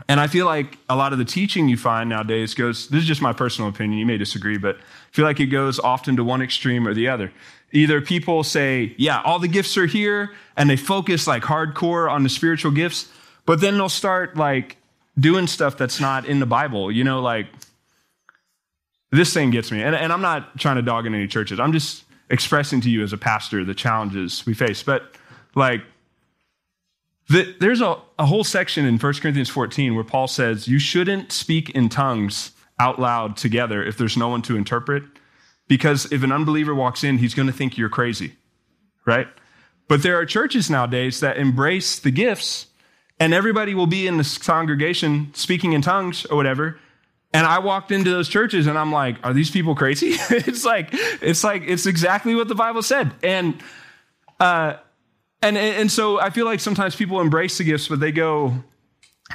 And 0.08 0.18
I 0.18 0.26
feel 0.26 0.46
like 0.46 0.78
a 0.88 0.96
lot 0.96 1.12
of 1.12 1.18
the 1.18 1.24
teaching 1.24 1.68
you 1.68 1.76
find 1.76 2.08
nowadays 2.08 2.54
goes, 2.54 2.88
this 2.88 3.02
is 3.02 3.06
just 3.06 3.22
my 3.22 3.32
personal 3.32 3.70
opinion, 3.70 3.98
you 3.98 4.06
may 4.06 4.16
disagree, 4.16 4.56
but 4.56 4.76
I 4.76 4.80
feel 5.12 5.24
like 5.24 5.38
it 5.38 5.46
goes 5.46 5.78
often 5.78 6.16
to 6.16 6.24
one 6.24 6.42
extreme 6.42 6.88
or 6.88 6.94
the 6.94 7.08
other. 7.08 7.30
Either 7.70 8.00
people 8.00 8.42
say, 8.42 8.94
yeah, 8.96 9.20
all 9.22 9.38
the 9.38 9.48
gifts 9.48 9.76
are 9.76 9.86
here, 9.86 10.32
and 10.56 10.68
they 10.70 10.76
focus 10.76 11.26
like 11.26 11.42
hardcore 11.42 12.10
on 12.10 12.22
the 12.22 12.28
spiritual 12.28 12.72
gifts, 12.72 13.08
but 13.46 13.60
then 13.60 13.76
they'll 13.76 13.88
start 13.88 14.36
like 14.36 14.78
doing 15.18 15.46
stuff 15.46 15.76
that's 15.76 16.00
not 16.00 16.24
in 16.24 16.40
the 16.40 16.46
Bible. 16.46 16.90
You 16.90 17.04
know, 17.04 17.20
like 17.20 17.46
this 19.16 19.32
thing 19.32 19.50
gets 19.50 19.70
me. 19.70 19.82
And, 19.82 19.94
and 19.94 20.12
I'm 20.12 20.22
not 20.22 20.58
trying 20.58 20.76
to 20.76 20.82
dog 20.82 21.06
in 21.06 21.14
any 21.14 21.26
churches, 21.28 21.60
I'm 21.60 21.72
just 21.72 22.04
expressing 22.30 22.80
to 22.82 22.90
you 22.90 23.02
as 23.02 23.12
a 23.12 23.18
pastor 23.18 23.64
the 23.64 23.74
challenges 23.74 24.44
we 24.46 24.54
face. 24.54 24.82
But 24.82 25.02
like, 25.54 25.82
the, 27.28 27.54
there's 27.60 27.80
a, 27.80 27.96
a 28.18 28.26
whole 28.26 28.44
section 28.44 28.84
in 28.84 28.98
1 28.98 29.14
Corinthians 29.14 29.48
14 29.48 29.94
where 29.94 30.04
Paul 30.04 30.26
says 30.28 30.68
you 30.68 30.78
shouldn't 30.78 31.32
speak 31.32 31.70
in 31.70 31.88
tongues 31.88 32.52
out 32.78 32.98
loud 32.98 33.36
together 33.36 33.82
if 33.82 33.96
there's 33.96 34.16
no 34.16 34.28
one 34.28 34.42
to 34.42 34.56
interpret. 34.56 35.04
because 35.68 36.10
if 36.12 36.22
an 36.22 36.32
unbeliever 36.32 36.74
walks 36.74 37.04
in, 37.04 37.18
he's 37.18 37.34
going 37.34 37.46
to 37.46 37.52
think 37.52 37.78
you're 37.78 37.88
crazy, 37.88 38.34
right? 39.06 39.28
But 39.88 40.02
there 40.02 40.18
are 40.18 40.26
churches 40.26 40.70
nowadays 40.70 41.20
that 41.20 41.36
embrace 41.36 41.98
the 41.98 42.10
gifts, 42.10 42.66
and 43.18 43.32
everybody 43.32 43.74
will 43.74 43.86
be 43.86 44.06
in 44.06 44.16
the 44.16 44.38
congregation 44.42 45.32
speaking 45.34 45.72
in 45.72 45.82
tongues 45.82 46.26
or 46.26 46.36
whatever. 46.36 46.78
And 47.34 47.48
I 47.48 47.58
walked 47.58 47.90
into 47.90 48.10
those 48.10 48.28
churches 48.28 48.68
and 48.68 48.78
I'm 48.78 48.92
like, 48.92 49.16
are 49.24 49.34
these 49.34 49.50
people 49.50 49.74
crazy? 49.74 50.10
it's 50.30 50.64
like, 50.64 50.90
it's 50.92 51.42
like, 51.42 51.64
it's 51.66 51.84
exactly 51.84 52.36
what 52.36 52.46
the 52.46 52.54
Bible 52.54 52.80
said. 52.80 53.12
And, 53.24 53.60
uh, 54.38 54.74
and, 55.42 55.58
and 55.58 55.90
so 55.90 56.20
I 56.20 56.30
feel 56.30 56.46
like 56.46 56.60
sometimes 56.60 56.94
people 56.94 57.20
embrace 57.20 57.58
the 57.58 57.64
gifts, 57.64 57.88
but 57.88 57.98
they 57.98 58.12
go 58.12 58.54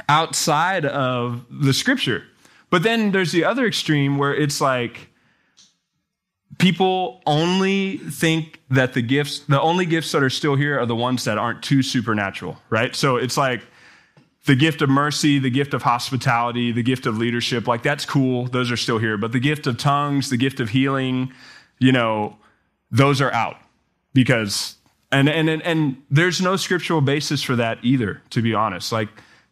outside 0.08 0.86
of 0.86 1.46
the 1.52 1.74
scripture. 1.74 2.24
But 2.70 2.84
then 2.84 3.12
there's 3.12 3.34
the 3.34 3.44
other 3.44 3.68
extreme 3.68 4.18
where 4.18 4.34
it's 4.34 4.62
like 4.62 5.10
people 6.58 7.22
only 7.26 7.98
think 7.98 8.62
that 8.70 8.94
the 8.94 9.02
gifts, 9.02 9.40
the 9.40 9.60
only 9.60 9.86
gifts 9.86 10.14
that 10.14 10.24
are 10.24 10.30
still 10.30 10.56
here 10.56 10.80
are 10.80 10.86
the 10.86 10.96
ones 10.96 11.26
that 11.26 11.38
aren't 11.38 11.64
too 11.64 11.84
supernatural, 11.84 12.58
right? 12.70 12.96
So 12.96 13.18
it's 13.18 13.36
like 13.36 13.62
the 14.46 14.56
gift 14.56 14.82
of 14.82 14.90
mercy, 14.90 15.40
the 15.40 15.50
gift 15.50 15.74
of 15.74 15.84
hospitality, 15.84 16.72
the 16.72 16.84
gift 16.84 17.06
of 17.06 17.18
leadership, 17.18 17.68
like 17.68 17.84
that's 17.84 18.06
cool. 18.06 18.46
Those 18.46 18.72
are 18.72 18.78
still 18.78 18.98
here. 18.98 19.18
But 19.18 19.32
the 19.32 19.40
gift 19.40 19.68
of 19.68 19.78
tongues, 19.78 20.30
the 20.30 20.38
gift 20.38 20.60
of 20.60 20.70
healing, 20.70 21.34
you 21.78 21.92
know, 21.92 22.38
those 22.92 23.22
are 23.22 23.32
out 23.32 23.58
because, 24.14 24.76
and, 25.12 25.30
and, 25.30 25.50
and, 25.50 25.62
and 25.64 26.02
there's 26.10 26.42
no 26.42 26.56
scriptural 26.56 27.02
basis 27.02 27.44
for 27.44 27.56
that 27.58 27.80
either, 27.84 28.22
to 28.32 28.42
be 28.42 28.54
honest. 28.54 28.92
Like, 28.92 29.10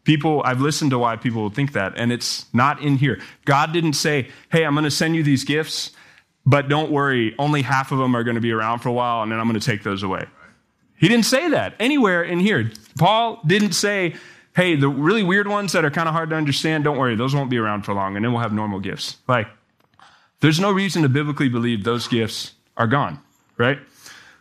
People, 0.07 0.41
I've 0.45 0.61
listened 0.61 0.91
to 0.91 0.99
why 0.99 1.17
people 1.17 1.49
think 1.49 1.73
that, 1.73 1.95
and 1.97 2.13
it's 2.13 2.45
not 2.53 2.81
in 2.81 2.95
here. 2.95 3.19
God 3.43 3.73
didn't 3.73 3.91
say, 3.91 4.29
hey, 4.49 4.63
I'm 4.63 4.73
going 4.73 4.85
to 4.85 4.89
send 4.89 5.17
you 5.17 5.21
these 5.21 5.43
gifts, 5.43 5.91
but 6.45 6.69
don't 6.69 6.93
worry, 6.93 7.35
only 7.37 7.61
half 7.61 7.91
of 7.91 7.97
them 7.97 8.15
are 8.15 8.23
going 8.23 8.35
to 8.35 8.41
be 8.41 8.53
around 8.53 8.79
for 8.79 8.87
a 8.87 8.93
while, 8.93 9.21
and 9.21 9.29
then 9.29 9.37
I'm 9.37 9.49
going 9.49 9.59
to 9.59 9.65
take 9.65 9.83
those 9.83 10.03
away. 10.03 10.25
He 10.95 11.09
didn't 11.09 11.25
say 11.25 11.49
that 11.49 11.73
anywhere 11.77 12.23
in 12.23 12.39
here. 12.39 12.71
Paul 12.97 13.41
didn't 13.45 13.73
say, 13.73 14.15
hey, 14.57 14.75
the 14.75 14.89
really 14.89 15.21
weird 15.21 15.47
ones 15.47 15.71
that 15.73 15.85
are 15.85 15.91
kind 15.91 16.09
of 16.09 16.15
hard 16.15 16.31
to 16.31 16.35
understand, 16.35 16.83
don't 16.83 16.97
worry, 16.97 17.15
those 17.15 17.35
won't 17.35 17.47
be 17.47 17.59
around 17.59 17.83
for 17.83 17.93
long, 17.93 18.15
and 18.15 18.25
then 18.25 18.33
we'll 18.33 18.41
have 18.41 18.51
normal 18.51 18.79
gifts. 18.79 19.17
Like, 19.27 19.47
there's 20.39 20.59
no 20.59 20.71
reason 20.71 21.03
to 21.03 21.09
biblically 21.09 21.47
believe 21.47 21.83
those 21.83 22.07
gifts 22.07 22.53
are 22.75 22.87
gone, 22.87 23.19
right? 23.57 23.77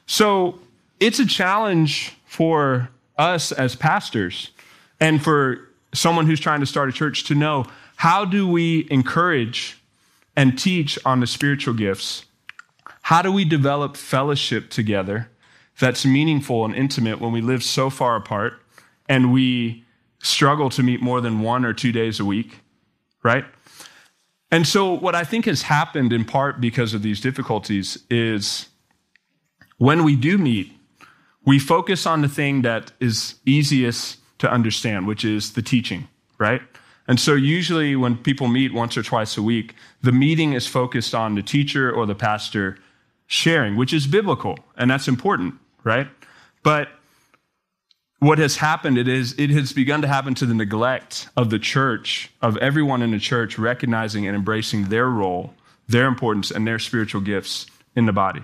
So 0.06 0.58
it's 1.00 1.18
a 1.18 1.26
challenge 1.26 2.16
for 2.25 2.88
us 3.18 3.52
as 3.52 3.76
pastors 3.76 4.52
and 5.00 5.23
for 5.23 5.68
someone 5.92 6.25
who's 6.25 6.40
trying 6.40 6.61
to 6.61 6.66
start 6.66 6.88
a 6.88 6.92
church 6.92 7.25
to 7.25 7.35
know 7.35 7.66
how 7.96 8.25
do 8.25 8.49
we 8.49 8.88
encourage 8.90 9.82
and 10.35 10.58
teach 10.58 10.99
on 11.04 11.20
the 11.20 11.26
spiritual 11.26 11.75
gifts? 11.75 12.25
How 13.02 13.20
do 13.20 13.30
we 13.30 13.44
develop 13.44 13.99
fellowship 13.99 14.70
together 14.70 15.28
that's 15.78 16.06
meaningful 16.06 16.64
and 16.64 16.75
intimate 16.75 17.20
when 17.20 17.32
we 17.32 17.42
live 17.42 17.62
so 17.62 17.90
far 17.90 18.16
apart 18.16 18.62
and 19.11 19.30
we 19.30 19.85
struggle 20.26 20.68
to 20.71 20.83
meet 20.83 21.00
more 21.00 21.21
than 21.21 21.40
one 21.40 21.64
or 21.64 21.73
two 21.73 21.92
days 21.92 22.21
a 22.21 22.25
week, 22.25 22.61
right? 23.23 23.45
And 24.50 24.66
so, 24.66 24.92
what 24.92 25.14
I 25.14 25.25
think 25.25 25.47
has 25.47 25.62
happened 25.62 26.12
in 26.12 26.25
part 26.25 26.61
because 26.61 26.95
of 26.95 27.02
these 27.02 27.21
difficulties 27.21 27.99
is 28.11 28.68
when 29.78 30.04
we 30.04 30.16
do 30.16 30.38
meet, 30.38 30.73
we 31.45 31.59
focus 31.59 32.06
on 32.06 32.23
the 32.23 32.28
thing 32.28 32.62
that 32.62 32.92
is 33.00 33.37
easiest 33.45 34.18
to 34.38 34.50
understand, 34.50 35.06
which 35.06 35.25
is 35.25 35.52
the 35.54 35.62
teaching, 35.62 36.09
right? 36.38 36.61
And 37.09 37.21
so 37.21 37.35
usually 37.35 37.95
when 37.95 38.16
people 38.16 38.49
meet 38.49 38.73
once 38.75 38.97
or 38.97 39.02
twice 39.02 39.37
a 39.37 39.42
week, 39.42 39.75
the 40.02 40.12
meeting 40.12 40.54
is 40.54 40.66
focused 40.66 41.14
on 41.14 41.37
the 41.37 41.42
teacher 41.42 41.90
or 41.90 42.04
the 42.04 42.16
pastor 42.16 42.78
sharing, 43.26 43.76
which 43.76 43.92
is 43.92 44.06
biblical, 44.06 44.59
and 44.76 44.90
that's 44.90 45.09
important, 45.09 45.54
right? 45.85 46.09
But 46.62 46.88
what 48.19 48.39
has 48.39 48.57
happened 48.57 48.99
it 48.99 49.09
is 49.09 49.35
it 49.39 49.50
has 49.50 49.73
begun 49.73 50.02
to 50.02 50.09
happen 50.09 50.35
to 50.35 50.47
the 50.47 50.55
neglect 50.55 51.29
of 51.37 51.50
the 51.50 51.59
church, 51.59 52.31
of 52.41 52.57
everyone 52.59 53.02
in 53.02 53.11
the 53.11 53.19
church 53.19 53.59
recognizing 53.59 54.26
and 54.26 54.35
embracing 54.37 54.85
their 54.85 55.09
role, 55.09 55.55
their 55.89 56.07
importance, 56.07 56.50
and 56.50 56.67
their 56.67 56.79
spiritual 56.79 57.21
gifts 57.21 57.67
in 57.95 58.07
the 58.07 58.13
body. 58.13 58.43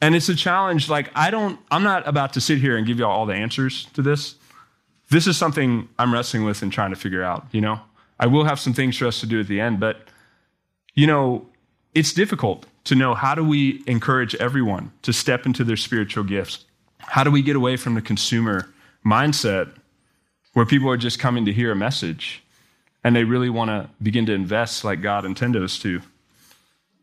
And 0.00 0.14
it's 0.14 0.28
a 0.28 0.34
challenge. 0.34 0.88
Like, 0.88 1.10
I 1.14 1.30
don't, 1.30 1.58
I'm 1.70 1.82
not 1.82 2.06
about 2.06 2.34
to 2.34 2.40
sit 2.40 2.58
here 2.58 2.76
and 2.76 2.86
give 2.86 2.98
you 2.98 3.04
all 3.06 3.18
all 3.18 3.26
the 3.26 3.34
answers 3.34 3.86
to 3.94 4.02
this 4.02 4.36
this 5.10 5.26
is 5.26 5.36
something 5.36 5.88
I'm 5.98 6.12
wrestling 6.12 6.44
with 6.44 6.62
and 6.62 6.72
trying 6.72 6.90
to 6.90 6.96
figure 6.96 7.22
out, 7.22 7.46
you 7.52 7.60
know? 7.60 7.80
I 8.20 8.26
will 8.26 8.44
have 8.44 8.58
some 8.60 8.72
things 8.72 8.96
for 8.96 9.06
us 9.06 9.20
to 9.20 9.26
do 9.26 9.40
at 9.40 9.48
the 9.48 9.60
end, 9.60 9.80
but, 9.80 10.08
you 10.94 11.06
know, 11.06 11.46
it's 11.94 12.12
difficult 12.12 12.66
to 12.84 12.94
know 12.94 13.14
how 13.14 13.34
do 13.34 13.44
we 13.44 13.82
encourage 13.86 14.34
everyone 14.36 14.92
to 15.02 15.12
step 15.12 15.46
into 15.46 15.64
their 15.64 15.76
spiritual 15.76 16.24
gifts? 16.24 16.64
How 17.08 17.24
do 17.24 17.30
we 17.30 17.42
get 17.42 17.56
away 17.56 17.76
from 17.76 17.94
the 17.94 18.02
consumer 18.02 18.68
mindset 19.04 19.70
where 20.52 20.66
people 20.66 20.90
are 20.90 20.96
just 20.96 21.18
coming 21.18 21.44
to 21.46 21.52
hear 21.52 21.72
a 21.72 21.76
message 21.76 22.42
and 23.02 23.14
they 23.16 23.24
really 23.24 23.50
want 23.50 23.70
to 23.70 23.88
begin 24.02 24.26
to 24.26 24.32
invest 24.32 24.84
like 24.84 25.02
God 25.02 25.24
intended 25.24 25.62
us 25.62 25.78
to? 25.80 26.00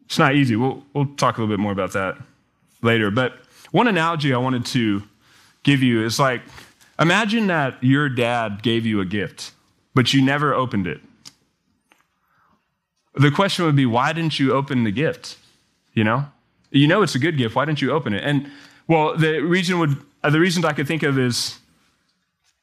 It's 0.06 0.20
not 0.20 0.36
easy. 0.36 0.56
We'll, 0.56 0.84
we'll 0.94 1.08
talk 1.16 1.38
a 1.38 1.42
little 1.42 1.56
bit 1.56 1.60
more 1.60 1.72
about 1.72 1.94
that 1.94 2.18
later. 2.82 3.10
But 3.10 3.34
one 3.72 3.88
analogy 3.88 4.34
I 4.34 4.38
wanted 4.38 4.66
to 4.68 5.02
give 5.64 5.82
you 5.82 6.06
is 6.06 6.20
like, 6.20 6.42
Imagine 7.00 7.48
that 7.48 7.84
your 7.84 8.08
dad 8.08 8.64
gave 8.64 8.86
you 8.86 9.02
a 9.02 9.06
gift, 9.06 9.52
but 9.94 10.14
you 10.14 10.22
never 10.22 10.54
opened 10.54 10.88
it. 10.88 11.02
The 13.16 13.32
question 13.32 13.66
would 13.66 13.76
be, 13.76 13.86
why 13.86 14.14
didn't 14.14 14.40
you 14.40 14.54
open 14.54 14.84
the 14.84 14.92
gift? 14.92 15.38
You 15.94 16.04
know? 16.04 16.26
You 16.72 16.88
know 16.88 17.02
it's 17.02 17.16
a 17.16 17.20
good 17.20 17.38
gift. 17.38 17.56
Why 17.56 17.66
didn't 17.66 17.82
you 17.82 17.92
open 17.92 18.14
it? 18.14 18.24
And 18.24 18.50
well, 18.88 19.18
the 19.18 19.40
reason 19.40 19.80
would 19.80 19.98
uh, 20.24 20.30
the 20.30 20.40
reasons 20.40 20.66
I 20.66 20.74
could 20.74 20.88
think 20.88 21.04
of 21.04 21.18
is 21.20 21.60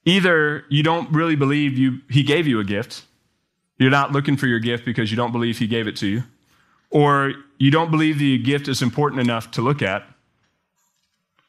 either 0.04 0.64
you 0.68 0.82
don't 0.82 1.10
really 1.12 1.36
believe 1.36 1.78
you 1.78 2.00
he 2.08 2.22
gave 2.22 2.46
you 2.46 2.60
a 2.60 2.64
gift. 2.64 3.04
You're 3.78 3.90
not 3.90 4.12
looking 4.12 4.36
for 4.36 4.46
your 4.46 4.60
gift 4.60 4.84
because 4.84 5.10
you 5.10 5.16
don't 5.16 5.32
believe 5.32 5.58
he 5.58 5.66
gave 5.66 5.88
it 5.88 5.96
to 5.96 6.06
you. 6.06 6.22
Or 6.90 7.32
you 7.58 7.70
don't 7.70 7.90
believe 7.90 8.18
the 8.18 8.38
gift 8.38 8.68
is 8.68 8.82
important 8.82 9.20
enough 9.20 9.50
to 9.52 9.62
look 9.62 9.82
at 9.82 10.06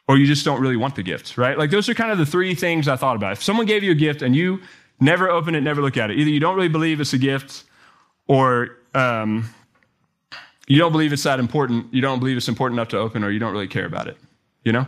or 0.08 0.18
you 0.18 0.26
just 0.26 0.44
don't 0.44 0.62
really 0.62 0.78
want 0.78 0.96
the 0.96 1.04
gift, 1.04 1.38
right? 1.38 1.58
Like 1.58 1.70
those 1.70 1.88
are 1.88 1.94
kind 1.94 2.12
of 2.12 2.18
the 2.18 2.26
three 2.26 2.56
things 2.56 2.88
I 2.88 2.96
thought 2.96 3.16
about. 3.16 3.34
If 3.34 3.44
someone 3.44 3.66
gave 3.66 3.84
you 3.84 3.92
a 3.92 3.96
gift 3.96 4.22
and 4.22 4.36
you 4.36 4.62
never 5.00 5.30
open 5.30 5.56
it, 5.56 5.62
never 5.62 5.82
look 5.82 5.98
at 5.98 6.12
it, 6.12 6.18
either 6.18 6.30
you 6.30 6.40
don't 6.40 6.56
really 6.56 6.70
believe 6.70 7.00
it's 7.00 7.14
a 7.14 7.18
gift 7.18 7.64
or 8.28 8.78
um, 8.94 9.50
you 10.68 10.78
don't 10.78 10.92
believe 10.92 11.14
it's 11.14 11.24
that 11.24 11.40
important, 11.40 11.94
you 11.94 12.02
don't 12.02 12.20
believe 12.20 12.38
it's 12.38 12.50
important 12.50 12.78
enough 12.80 12.90
to 12.90 12.98
open, 12.98 13.24
or 13.24 13.32
you 13.32 13.40
don't 13.40 13.54
really 13.54 13.68
care 13.68 13.86
about 13.86 14.08
it, 14.08 14.18
you 14.64 14.72
know? 14.72 14.88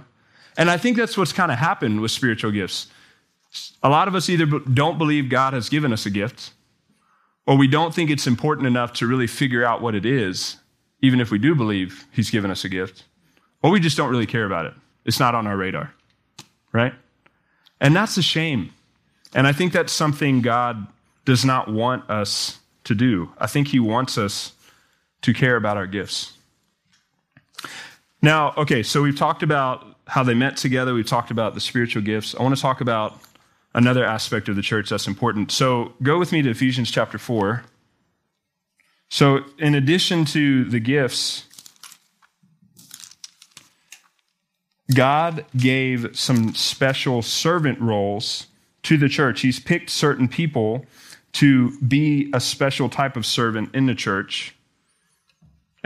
And 0.58 0.70
I 0.70 0.78
think 0.78 0.98
that's 0.98 1.18
what's 1.18 1.34
kind 1.34 1.52
of 1.52 1.58
happened 1.58 2.02
with 2.02 2.12
spiritual 2.12 2.52
gifts. 2.52 2.88
A 3.84 3.90
lot 3.90 4.08
of 4.08 4.16
us 4.16 4.30
either 4.30 4.46
don't 4.46 4.98
believe 4.98 5.30
God 5.30 5.54
has 5.54 5.70
given 5.70 5.94
us 5.94 6.06
a 6.06 6.10
gift, 6.10 6.52
or 7.46 7.58
we 7.58 7.68
don't 7.68 7.94
think 7.94 8.10
it's 8.10 8.28
important 8.28 8.68
enough 8.68 8.94
to 8.94 9.08
really 9.08 9.28
figure 9.28 9.64
out 9.64 9.82
what 9.82 9.96
it 9.96 10.06
is, 10.06 10.58
even 11.02 11.20
if 11.20 11.32
we 11.32 11.38
do 11.38 11.56
believe 11.56 12.06
He's 12.12 12.30
given 12.30 12.52
us 12.52 12.64
a 12.64 12.70
gift, 12.70 13.04
or 13.62 13.72
we 13.72 13.80
just 13.80 13.98
don't 13.98 14.10
really 14.10 14.26
care 14.26 14.46
about 14.46 14.66
it. 14.66 14.74
It's 15.06 15.20
not 15.20 15.36
on 15.36 15.46
our 15.48 15.56
radar, 15.56 15.94
right? 16.72 16.94
And 17.80 17.96
that's 17.96 18.18
a 18.18 18.24
shame. 18.24 18.72
And 19.34 19.46
I 19.46 19.52
think 19.52 19.74
that's 19.74 19.94
something 19.94 20.42
God 20.42 20.88
does 21.26 21.44
not 21.44 21.72
want 21.72 22.10
us 22.10 22.60
to 22.86 22.96
do. 22.96 23.32
I 23.38 23.48
think 23.48 23.70
He 23.70 23.80
wants 23.80 24.18
us 24.18 24.54
to 25.22 25.34
care 25.34 25.56
about 25.56 25.78
our 25.78 25.88
gifts. 25.88 26.38
Now, 28.26 28.56
okay, 28.58 28.82
so 28.82 29.04
we've 29.04 29.16
talked 29.16 29.44
about 29.44 29.86
how 30.08 30.24
they 30.24 30.34
met 30.34 30.58
together, 30.58 30.96
we've 30.96 31.06
talked 31.06 31.30
about 31.30 31.54
the 31.54 31.60
spiritual 31.60 32.02
gifts. 32.02 32.34
I 32.34 32.42
want 32.42 32.56
to 32.56 32.62
talk 32.62 32.82
about 32.82 33.20
another 33.76 34.04
aspect 34.04 34.50
of 34.50 34.56
the 34.56 34.64
church 34.64 34.90
that's 34.90 35.06
important. 35.06 35.52
So 35.52 35.94
go 36.02 36.18
with 36.18 36.32
me 36.32 36.42
to 36.42 36.50
Ephesians 36.50 36.90
chapter 36.90 37.20
4. 37.20 37.64
So, 39.10 39.42
in 39.60 39.76
addition 39.76 40.26
to 40.26 40.66
the 40.66 40.80
gifts, 40.80 41.46
God 44.96 45.46
gave 45.56 46.18
some 46.18 46.56
special 46.56 47.22
servant 47.22 47.80
roles 47.80 48.48
to 48.82 48.98
the 48.98 49.08
church. 49.08 49.42
He's 49.42 49.60
picked 49.60 49.92
certain 49.92 50.28
people 50.28 50.88
to 51.34 51.80
be 51.82 52.32
a 52.34 52.40
special 52.40 52.90
type 52.90 53.18
of 53.18 53.24
servant 53.24 53.76
in 53.76 53.86
the 53.86 53.94
church. 53.94 54.55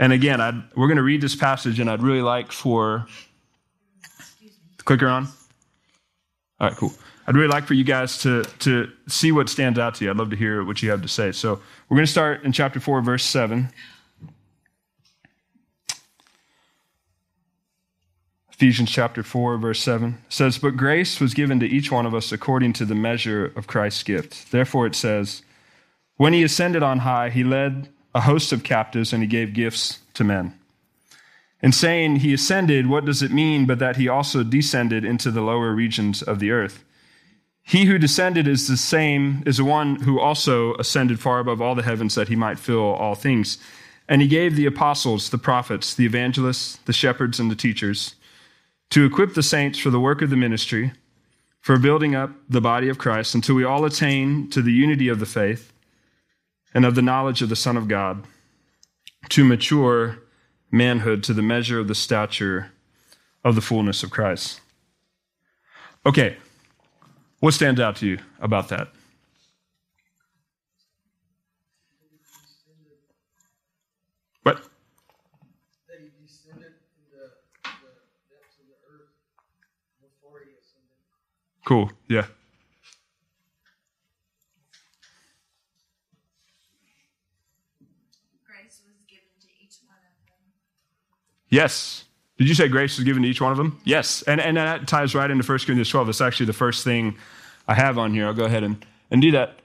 And 0.00 0.14
again, 0.14 0.40
I'd, 0.40 0.54
we're 0.74 0.86
going 0.86 0.96
to 0.96 1.02
read 1.02 1.20
this 1.20 1.36
passage, 1.36 1.78
and 1.78 1.90
I'd 1.90 2.02
really 2.02 2.22
like 2.22 2.52
for 2.52 3.06
clicker 4.78 5.06
on. 5.06 5.26
All 6.58 6.68
right, 6.68 6.76
cool. 6.76 6.94
I'd 7.26 7.36
really 7.36 7.48
like 7.48 7.66
for 7.66 7.74
you 7.74 7.84
guys 7.84 8.16
to, 8.22 8.44
to 8.60 8.90
see 9.08 9.30
what 9.30 9.50
stands 9.50 9.78
out 9.78 9.96
to 9.96 10.04
you. 10.04 10.10
I'd 10.10 10.16
love 10.16 10.30
to 10.30 10.36
hear 10.36 10.64
what 10.64 10.82
you 10.82 10.90
have 10.90 11.02
to 11.02 11.08
say. 11.08 11.32
So 11.32 11.60
we're 11.88 11.96
going 11.96 12.06
to 12.06 12.10
start 12.10 12.44
in 12.44 12.52
chapter 12.52 12.80
4, 12.80 13.02
verse 13.02 13.24
7. 13.24 13.68
Ephesians 18.50 18.90
chapter 18.90 19.22
4, 19.22 19.58
verse 19.58 19.82
7 19.82 20.16
says, 20.30 20.56
But 20.56 20.78
grace 20.78 21.20
was 21.20 21.34
given 21.34 21.60
to 21.60 21.66
each 21.66 21.92
one 21.92 22.06
of 22.06 22.14
us 22.14 22.32
according 22.32 22.72
to 22.74 22.86
the 22.86 22.94
measure 22.94 23.52
of 23.54 23.66
Christ's 23.66 24.02
gift. 24.02 24.50
Therefore 24.50 24.86
it 24.86 24.94
says, 24.94 25.42
When 26.16 26.32
he 26.32 26.42
ascended 26.42 26.82
on 26.82 27.00
high, 27.00 27.28
he 27.28 27.44
led 27.44 27.90
a 28.14 28.22
host 28.22 28.52
of 28.52 28.64
captives 28.64 29.12
and 29.12 29.22
he 29.22 29.28
gave 29.28 29.52
gifts 29.52 30.00
to 30.14 30.24
men. 30.24 30.54
And 31.62 31.74
saying 31.74 32.16
he 32.16 32.32
ascended, 32.32 32.88
what 32.88 33.04
does 33.04 33.22
it 33.22 33.30
mean 33.30 33.66
but 33.66 33.78
that 33.78 33.96
he 33.96 34.08
also 34.08 34.42
descended 34.42 35.04
into 35.04 35.30
the 35.30 35.42
lower 35.42 35.72
regions 35.72 36.22
of 36.22 36.38
the 36.38 36.50
earth? 36.50 36.84
He 37.62 37.84
who 37.84 37.98
descended 37.98 38.48
is 38.48 38.66
the 38.66 38.76
same, 38.76 39.42
is 39.46 39.58
the 39.58 39.64
one 39.64 39.96
who 39.96 40.18
also 40.18 40.74
ascended 40.74 41.20
far 41.20 41.38
above 41.38 41.60
all 41.60 41.74
the 41.74 41.82
heavens 41.82 42.14
that 42.14 42.28
he 42.28 42.36
might 42.36 42.58
fill 42.58 42.80
all 42.94 43.14
things. 43.14 43.58
And 44.08 44.22
he 44.22 44.28
gave 44.28 44.56
the 44.56 44.66
apostles, 44.66 45.30
the 45.30 45.38
prophets, 45.38 45.94
the 45.94 46.06
evangelists, 46.06 46.78
the 46.86 46.92
shepherds, 46.92 47.38
and 47.38 47.50
the 47.50 47.56
teachers 47.56 48.16
to 48.88 49.04
equip 49.04 49.34
the 49.34 49.42
saints 49.42 49.78
for 49.78 49.90
the 49.90 50.00
work 50.00 50.20
of 50.20 50.30
the 50.30 50.36
ministry, 50.36 50.92
for 51.60 51.78
building 51.78 52.16
up 52.16 52.32
the 52.48 52.60
body 52.60 52.88
of 52.88 52.98
Christ, 52.98 53.36
until 53.36 53.54
we 53.54 53.62
all 53.62 53.84
attain 53.84 54.50
to 54.50 54.62
the 54.62 54.72
unity 54.72 55.08
of 55.08 55.20
the 55.20 55.26
faith 55.26 55.72
and 56.74 56.84
of 56.84 56.94
the 56.94 57.02
knowledge 57.02 57.42
of 57.42 57.48
the 57.48 57.56
Son 57.56 57.76
of 57.76 57.88
God, 57.88 58.24
to 59.28 59.44
mature 59.44 60.18
manhood 60.70 61.22
to 61.24 61.34
the 61.34 61.42
measure 61.42 61.78
of 61.78 61.88
the 61.88 61.94
stature 61.94 62.72
of 63.44 63.54
the 63.54 63.60
fullness 63.60 64.02
of 64.02 64.10
Christ. 64.10 64.60
Okay, 66.06 66.36
what 67.40 67.52
stands 67.54 67.80
out 67.80 67.96
to 67.96 68.06
you 68.06 68.18
about 68.40 68.68
that? 68.68 68.88
That 68.88 68.94
he 72.10 72.16
descended. 72.18 72.98
What? 74.42 74.56
that 75.88 75.98
he 76.00 76.08
descended 76.24 76.72
to 76.94 77.00
the, 77.10 77.24
the 77.64 77.92
depths 78.30 78.56
of 78.60 78.66
the 78.68 78.78
earth 78.88 79.12
before 80.00 80.40
he 80.44 80.52
ascended. 80.56 80.96
Cool, 81.64 81.90
yeah. 82.08 82.26
Grace 88.46 88.80
was 88.84 89.04
given 89.08 89.36
to 89.40 89.48
each 89.60 89.80
one 89.84 89.96
of 89.96 90.16
them. 90.28 90.52
Yes. 91.50 92.04
Did 92.38 92.48
you 92.48 92.54
say 92.54 92.68
grace 92.68 92.96
was 92.96 93.04
given 93.04 93.22
to 93.22 93.28
each 93.28 93.40
one 93.40 93.52
of 93.52 93.58
them? 93.58 93.80
Yes. 93.84 94.22
And, 94.22 94.40
and 94.40 94.56
that 94.56 94.88
ties 94.88 95.14
right 95.14 95.30
into 95.30 95.44
1 95.44 95.58
Corinthians 95.58 95.90
12. 95.90 96.06
That's 96.06 96.20
actually 96.20 96.46
the 96.46 96.52
first 96.54 96.84
thing 96.84 97.16
I 97.68 97.74
have 97.74 97.98
on 97.98 98.14
here. 98.14 98.26
I'll 98.26 98.34
go 98.34 98.44
ahead 98.44 98.62
and, 98.62 98.84
and 99.10 99.20
do 99.20 99.30
that. 99.32 99.58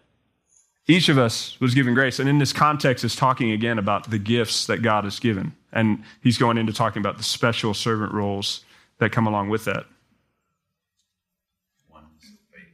Each 0.87 1.09
of 1.09 1.17
us 1.17 1.59
was 1.59 1.73
given 1.73 1.93
grace. 1.93 2.19
And 2.19 2.29
in 2.29 2.37
this 2.37 2.53
context, 2.53 3.03
is 3.03 3.15
talking 3.15 3.51
again 3.51 3.79
about 3.79 4.09
the 4.09 4.19
gifts 4.19 4.67
that 4.67 4.81
God 4.81 5.03
has 5.03 5.19
given. 5.19 5.53
And 5.71 6.03
he's 6.21 6.37
going 6.37 6.57
into 6.57 6.73
talking 6.73 6.99
about 6.99 7.17
the 7.17 7.23
special 7.23 7.73
servant 7.73 8.13
roles 8.13 8.63
that 8.99 9.11
come 9.11 9.25
along 9.25 9.49
with 9.49 9.65
that. 9.65 9.85
Oneness 11.89 12.23
of 12.23 12.37
faith. 12.51 12.67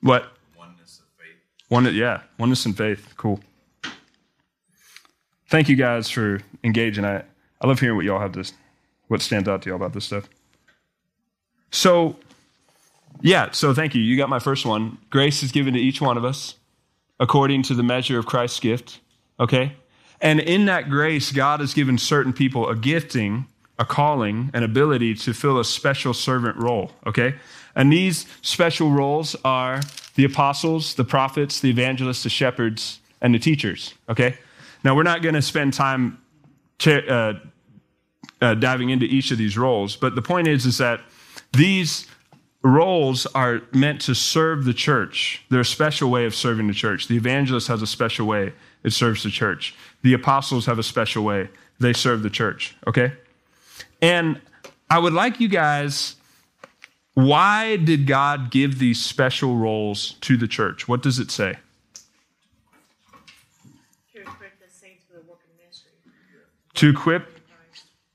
What? 0.00 0.32
Oneness 0.56 1.00
of 1.00 1.06
faith. 1.18 1.36
One, 1.68 1.94
yeah, 1.94 2.22
oneness 2.38 2.66
and 2.66 2.76
faith. 2.76 3.14
Cool. 3.16 3.40
Thank 5.48 5.68
you 5.70 5.76
guys 5.76 6.10
for 6.10 6.40
engaging. 6.62 7.06
I, 7.06 7.22
I 7.60 7.66
love 7.66 7.80
hearing 7.80 7.96
what 7.96 8.04
y'all 8.04 8.20
have 8.20 8.32
this, 8.32 8.52
what 9.08 9.22
stands 9.22 9.48
out 9.48 9.62
to 9.62 9.70
y'all 9.70 9.76
about 9.76 9.92
this 9.92 10.04
stuff. 10.04 10.28
So, 11.70 12.16
yeah, 13.20 13.50
so 13.50 13.74
thank 13.74 13.94
you. 13.94 14.02
You 14.02 14.16
got 14.16 14.28
my 14.28 14.38
first 14.38 14.64
one. 14.64 14.98
Grace 15.10 15.42
is 15.42 15.52
given 15.52 15.74
to 15.74 15.80
each 15.80 16.00
one 16.00 16.16
of 16.16 16.24
us 16.24 16.54
according 17.20 17.62
to 17.64 17.74
the 17.74 17.82
measure 17.82 18.18
of 18.18 18.26
Christ's 18.26 18.60
gift. 18.60 19.00
Okay? 19.40 19.72
And 20.20 20.40
in 20.40 20.66
that 20.66 20.88
grace, 20.88 21.32
God 21.32 21.60
has 21.60 21.74
given 21.74 21.98
certain 21.98 22.32
people 22.32 22.68
a 22.68 22.76
gifting, 22.76 23.46
a 23.78 23.84
calling, 23.84 24.50
an 24.54 24.62
ability 24.62 25.14
to 25.16 25.32
fill 25.32 25.58
a 25.58 25.64
special 25.64 26.14
servant 26.14 26.56
role. 26.56 26.92
Okay? 27.06 27.34
And 27.74 27.92
these 27.92 28.26
special 28.42 28.90
roles 28.90 29.36
are 29.44 29.80
the 30.14 30.24
apostles, 30.24 30.94
the 30.94 31.04
prophets, 31.04 31.60
the 31.60 31.70
evangelists, 31.70 32.24
the 32.24 32.30
shepherds, 32.30 33.00
and 33.20 33.34
the 33.34 33.38
teachers. 33.38 33.94
Okay? 34.08 34.36
Now, 34.84 34.96
we're 34.96 35.02
not 35.04 35.22
going 35.22 35.34
to 35.34 35.42
spend 35.42 35.74
time 35.74 36.18
uh, 36.86 37.34
uh, 38.40 38.54
diving 38.54 38.90
into 38.90 39.06
each 39.06 39.30
of 39.30 39.38
these 39.38 39.58
roles, 39.58 39.96
but 39.96 40.14
the 40.14 40.22
point 40.22 40.48
is, 40.48 40.64
is 40.66 40.78
that 40.78 41.00
these 41.52 42.06
roles 42.62 43.26
are 43.26 43.62
meant 43.72 44.00
to 44.02 44.14
serve 44.14 44.64
the 44.64 44.74
church. 44.74 45.44
They're 45.50 45.60
a 45.60 45.64
special 45.64 46.10
way 46.10 46.26
of 46.26 46.34
serving 46.34 46.66
the 46.66 46.74
church. 46.74 47.08
The 47.08 47.16
evangelist 47.16 47.68
has 47.68 47.82
a 47.82 47.86
special 47.86 48.26
way 48.26 48.52
it 48.82 48.92
serves 48.92 49.22
the 49.22 49.30
church. 49.30 49.74
The 50.02 50.14
apostles 50.14 50.66
have 50.66 50.78
a 50.78 50.82
special 50.82 51.24
way 51.24 51.48
they 51.80 51.92
serve 51.92 52.22
the 52.22 52.30
church. 52.30 52.76
Okay? 52.86 53.12
And 54.02 54.40
I 54.90 54.98
would 54.98 55.12
like 55.12 55.40
you 55.40 55.48
guys, 55.48 56.16
why 57.14 57.76
did 57.76 58.06
God 58.06 58.50
give 58.50 58.78
these 58.78 59.04
special 59.04 59.56
roles 59.56 60.12
to 60.20 60.36
the 60.36 60.48
church? 60.48 60.88
What 60.88 61.02
does 61.02 61.18
it 61.18 61.30
say? 61.30 61.56
To 64.14 64.20
equip 64.20 64.58
the 64.60 64.70
saints 64.70 65.04
for 65.04 65.14
the 65.14 65.28
work 65.28 65.40
of 65.44 65.58
ministry. 65.58 65.90
To 66.78 66.90
equip, 66.90 67.40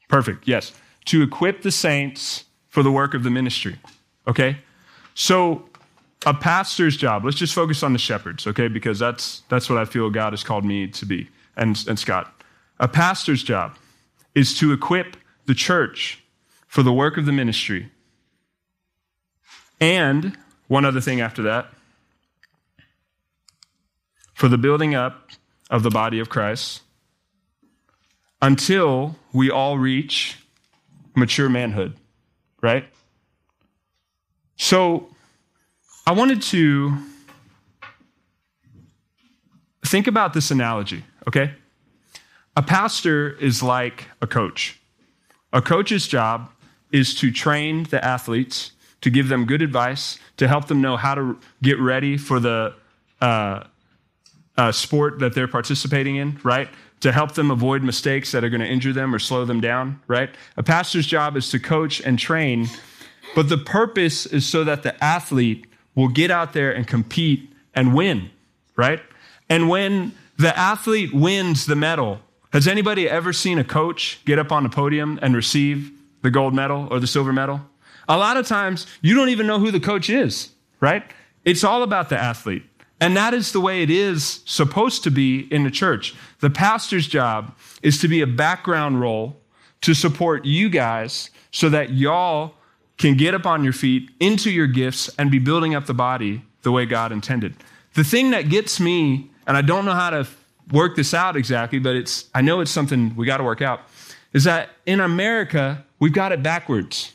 perfect, 0.08 0.47
yes. 0.47 0.71
To 1.06 1.21
equip 1.21 1.63
the 1.63 1.71
saints 1.71 2.45
for 2.69 2.82
the 2.82 2.91
work 2.91 3.13
of 3.13 3.23
the 3.23 3.30
ministry. 3.30 3.78
Okay? 4.26 4.58
So, 5.15 5.67
a 6.26 6.34
pastor's 6.34 6.95
job, 6.95 7.26
let's 7.26 7.36
just 7.36 7.54
focus 7.54 7.84
on 7.84 7.91
the 7.91 7.99
shepherds, 7.99 8.47
okay? 8.47 8.69
Because 8.69 8.97
that's, 8.99 9.41
that's 9.49 9.69
what 9.69 9.78
I 9.78 9.84
feel 9.84 10.10
God 10.10 10.32
has 10.32 10.45
called 10.45 10.63
me 10.63 10.88
to 10.88 11.06
be, 11.06 11.28
and, 11.58 11.78
and 11.89 11.99
Scott. 11.99 12.41
A 12.80 12.88
pastor's 12.88 13.43
job 13.43 13.76
is 14.34 14.58
to 14.60 14.71
equip 14.71 15.17
the 15.45 15.54
church 15.54 16.23
for 16.65 16.84
the 16.84 16.93
work 16.93 17.17
of 17.17 17.26
the 17.26 17.34
ministry. 17.34 17.91
And 19.82 20.38
one 20.69 20.86
other 20.86 21.02
thing 21.02 21.19
after 21.19 21.43
that 21.43 21.67
for 24.34 24.47
the 24.47 24.58
building 24.58 24.95
up 24.95 25.32
of 25.69 25.84
the 25.84 25.89
body 25.89 26.19
of 26.19 26.30
Christ 26.30 26.83
until 28.43 29.15
we 29.32 29.49
all 29.49 29.77
reach 29.77 30.38
mature 31.15 31.47
manhood, 31.47 31.95
right? 32.62 32.86
So 34.58 35.08
I 36.06 36.12
wanted 36.12 36.41
to 36.41 36.97
think 39.86 40.08
about 40.08 40.34
this 40.34 40.51
analogy, 40.51 41.06
okay? 41.25 41.53
A 42.58 42.62
pastor 42.62 43.32
is 43.32 43.63
like 43.63 44.10
a 44.21 44.27
coach. 44.27 44.77
A 45.53 45.62
coach's 45.62 46.06
job 46.06 46.51
is 46.91 47.15
to 47.15 47.32
train 47.32 47.84
the 47.86 48.03
athletes, 48.03 48.73
to 48.99 49.10
give 49.10 49.29
them 49.29 49.45
good 49.45 49.62
advice, 49.62 50.19
to 50.36 50.49
help 50.49 50.67
them 50.67 50.82
know 50.82 50.97
how 50.97 51.15
to 51.15 51.38
get 51.62 51.79
ready 51.79 52.17
for 52.17 52.41
the 52.41 52.73
uh, 53.21 53.63
uh, 54.58 54.72
sport 54.72 55.20
that 55.20 55.34
they're 55.34 55.48
participating 55.48 56.16
in, 56.16 56.39
right? 56.44 56.70
To 57.02 57.12
help 57.12 57.34
them 57.34 57.52
avoid 57.52 57.84
mistakes 57.84 58.32
that 58.32 58.44
are 58.44 58.50
going 58.50 58.62
to 58.62 58.68
injure 58.68 58.94
them 58.94 59.13
or 59.13 59.20
slow 59.20 59.46
them 59.46 59.62
down, 59.62 60.02
right? 60.08 60.30
A 60.58 60.63
pastor's 60.63 61.08
job 61.08 61.36
is 61.36 61.50
to 61.50 61.60
coach 61.60 62.02
and 62.02 62.18
train, 62.18 62.68
but 63.36 63.50
the 63.50 63.58
purpose 63.58 64.26
is 64.26 64.46
so 64.46 64.63
that 64.63 64.84
the 64.84 65.02
athlete 65.04 65.68
will 65.96 66.08
get 66.08 66.32
out 66.32 66.54
there 66.54 66.72
and 66.72 66.88
compete 66.88 67.52
and 67.74 67.94
win, 67.94 68.30
right? 68.76 69.02
And 69.50 69.70
when 69.70 70.13
the 70.38 70.58
athlete 70.58 71.13
wins 71.13 71.66
the 71.66 71.76
medal, 71.76 72.22
has 72.52 72.68
anybody 72.68 73.10
ever 73.10 73.34
seen 73.34 73.58
a 73.58 73.63
coach 73.63 74.20
get 74.26 74.39
up 74.39 74.52
on 74.52 74.63
the 74.63 74.70
podium 74.70 75.20
and 75.22 75.36
receive 75.36 75.92
the 76.22 76.32
gold 76.32 76.54
medal 76.54 76.88
or 76.92 77.00
the 77.00 77.08
silver 77.08 77.34
medal? 77.34 77.62
A 78.08 78.18
lot 78.18 78.38
of 78.38 78.48
times, 78.48 78.86
you 79.02 79.16
don't 79.16 79.30
even 79.30 79.48
know 79.48 79.60
who 79.60 79.72
the 79.72 79.80
coach 79.80 80.10
is, 80.10 80.52
right? 80.80 81.04
It's 81.46 81.63
all 81.63 81.84
about 81.84 82.10
the 82.10 82.18
athlete. 82.18 82.63
And 83.04 83.18
that 83.18 83.34
is 83.34 83.52
the 83.52 83.60
way 83.60 83.84
it 83.84 83.89
is 83.89 84.39
supposed 84.46 85.04
to 85.04 85.12
be 85.12 85.39
in 85.52 85.66
the 85.66 85.70
church. 85.70 86.16
The 86.39 86.50
pastor's 86.50 87.06
job 87.06 87.54
is 87.82 88.00
to 88.00 88.08
be 88.08 88.22
a 88.22 88.28
background 88.28 89.02
role 89.02 89.42
to 89.82 89.94
support 89.94 90.46
you 90.46 90.70
guys 90.70 91.30
so 91.52 91.68
that 91.68 91.89
y'all 91.89 92.54
can 92.98 93.18
get 93.18 93.36
up 93.36 93.46
on 93.46 93.62
your 93.62 93.74
feet 93.74 94.10
into 94.22 94.50
your 94.50 94.68
gifts 94.68 95.10
and 95.20 95.30
be 95.30 95.38
building 95.38 95.76
up 95.76 95.86
the 95.86 95.94
body 95.94 96.44
the 96.62 96.72
way 96.72 96.86
God 96.86 97.12
intended. 97.12 97.58
The 97.94 98.06
thing 98.06 98.32
that 98.32 98.48
gets 98.48 98.80
me, 98.80 99.30
and 99.46 99.58
I 99.58 99.62
don't 99.63 99.84
know 99.84 99.92
how 99.92 100.12
to 100.12 100.26
work 100.72 100.96
this 100.96 101.13
out 101.13 101.36
exactly, 101.36 101.80
but 101.80 101.98
it's 101.98 102.30
I 102.34 102.39
know 102.39 102.62
it's 102.62 102.72
something 102.72 103.18
we 103.18 103.26
got 103.26 103.39
to 103.39 103.44
work 103.44 103.62
out, 103.62 103.82
is 104.32 104.46
that 104.46 104.70
in 104.86 105.02
America, 105.02 105.84
we've 106.00 106.13
got 106.13 106.32
it 106.32 106.42
backwards. 106.42 107.12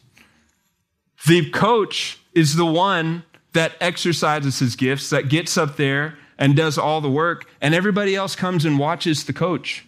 The 1.27 1.49
coach 1.49 2.19
is 2.35 2.57
the 2.57 2.67
one 2.67 3.25
that 3.59 3.75
exercises 3.81 4.61
his 4.61 4.77
gifts, 4.77 5.11
that 5.11 5.29
gets 5.29 5.59
up 5.59 5.77
there 5.77 6.17
and 6.39 6.55
does 6.55 6.79
all 6.79 7.01
the 7.01 7.11
work, 7.11 7.51
and 7.61 7.75
everybody 7.75 8.15
else 8.15 8.37
comes 8.37 8.65
and 8.65 8.79
watches 8.79 9.25
the 9.25 9.33
coach. 9.33 9.85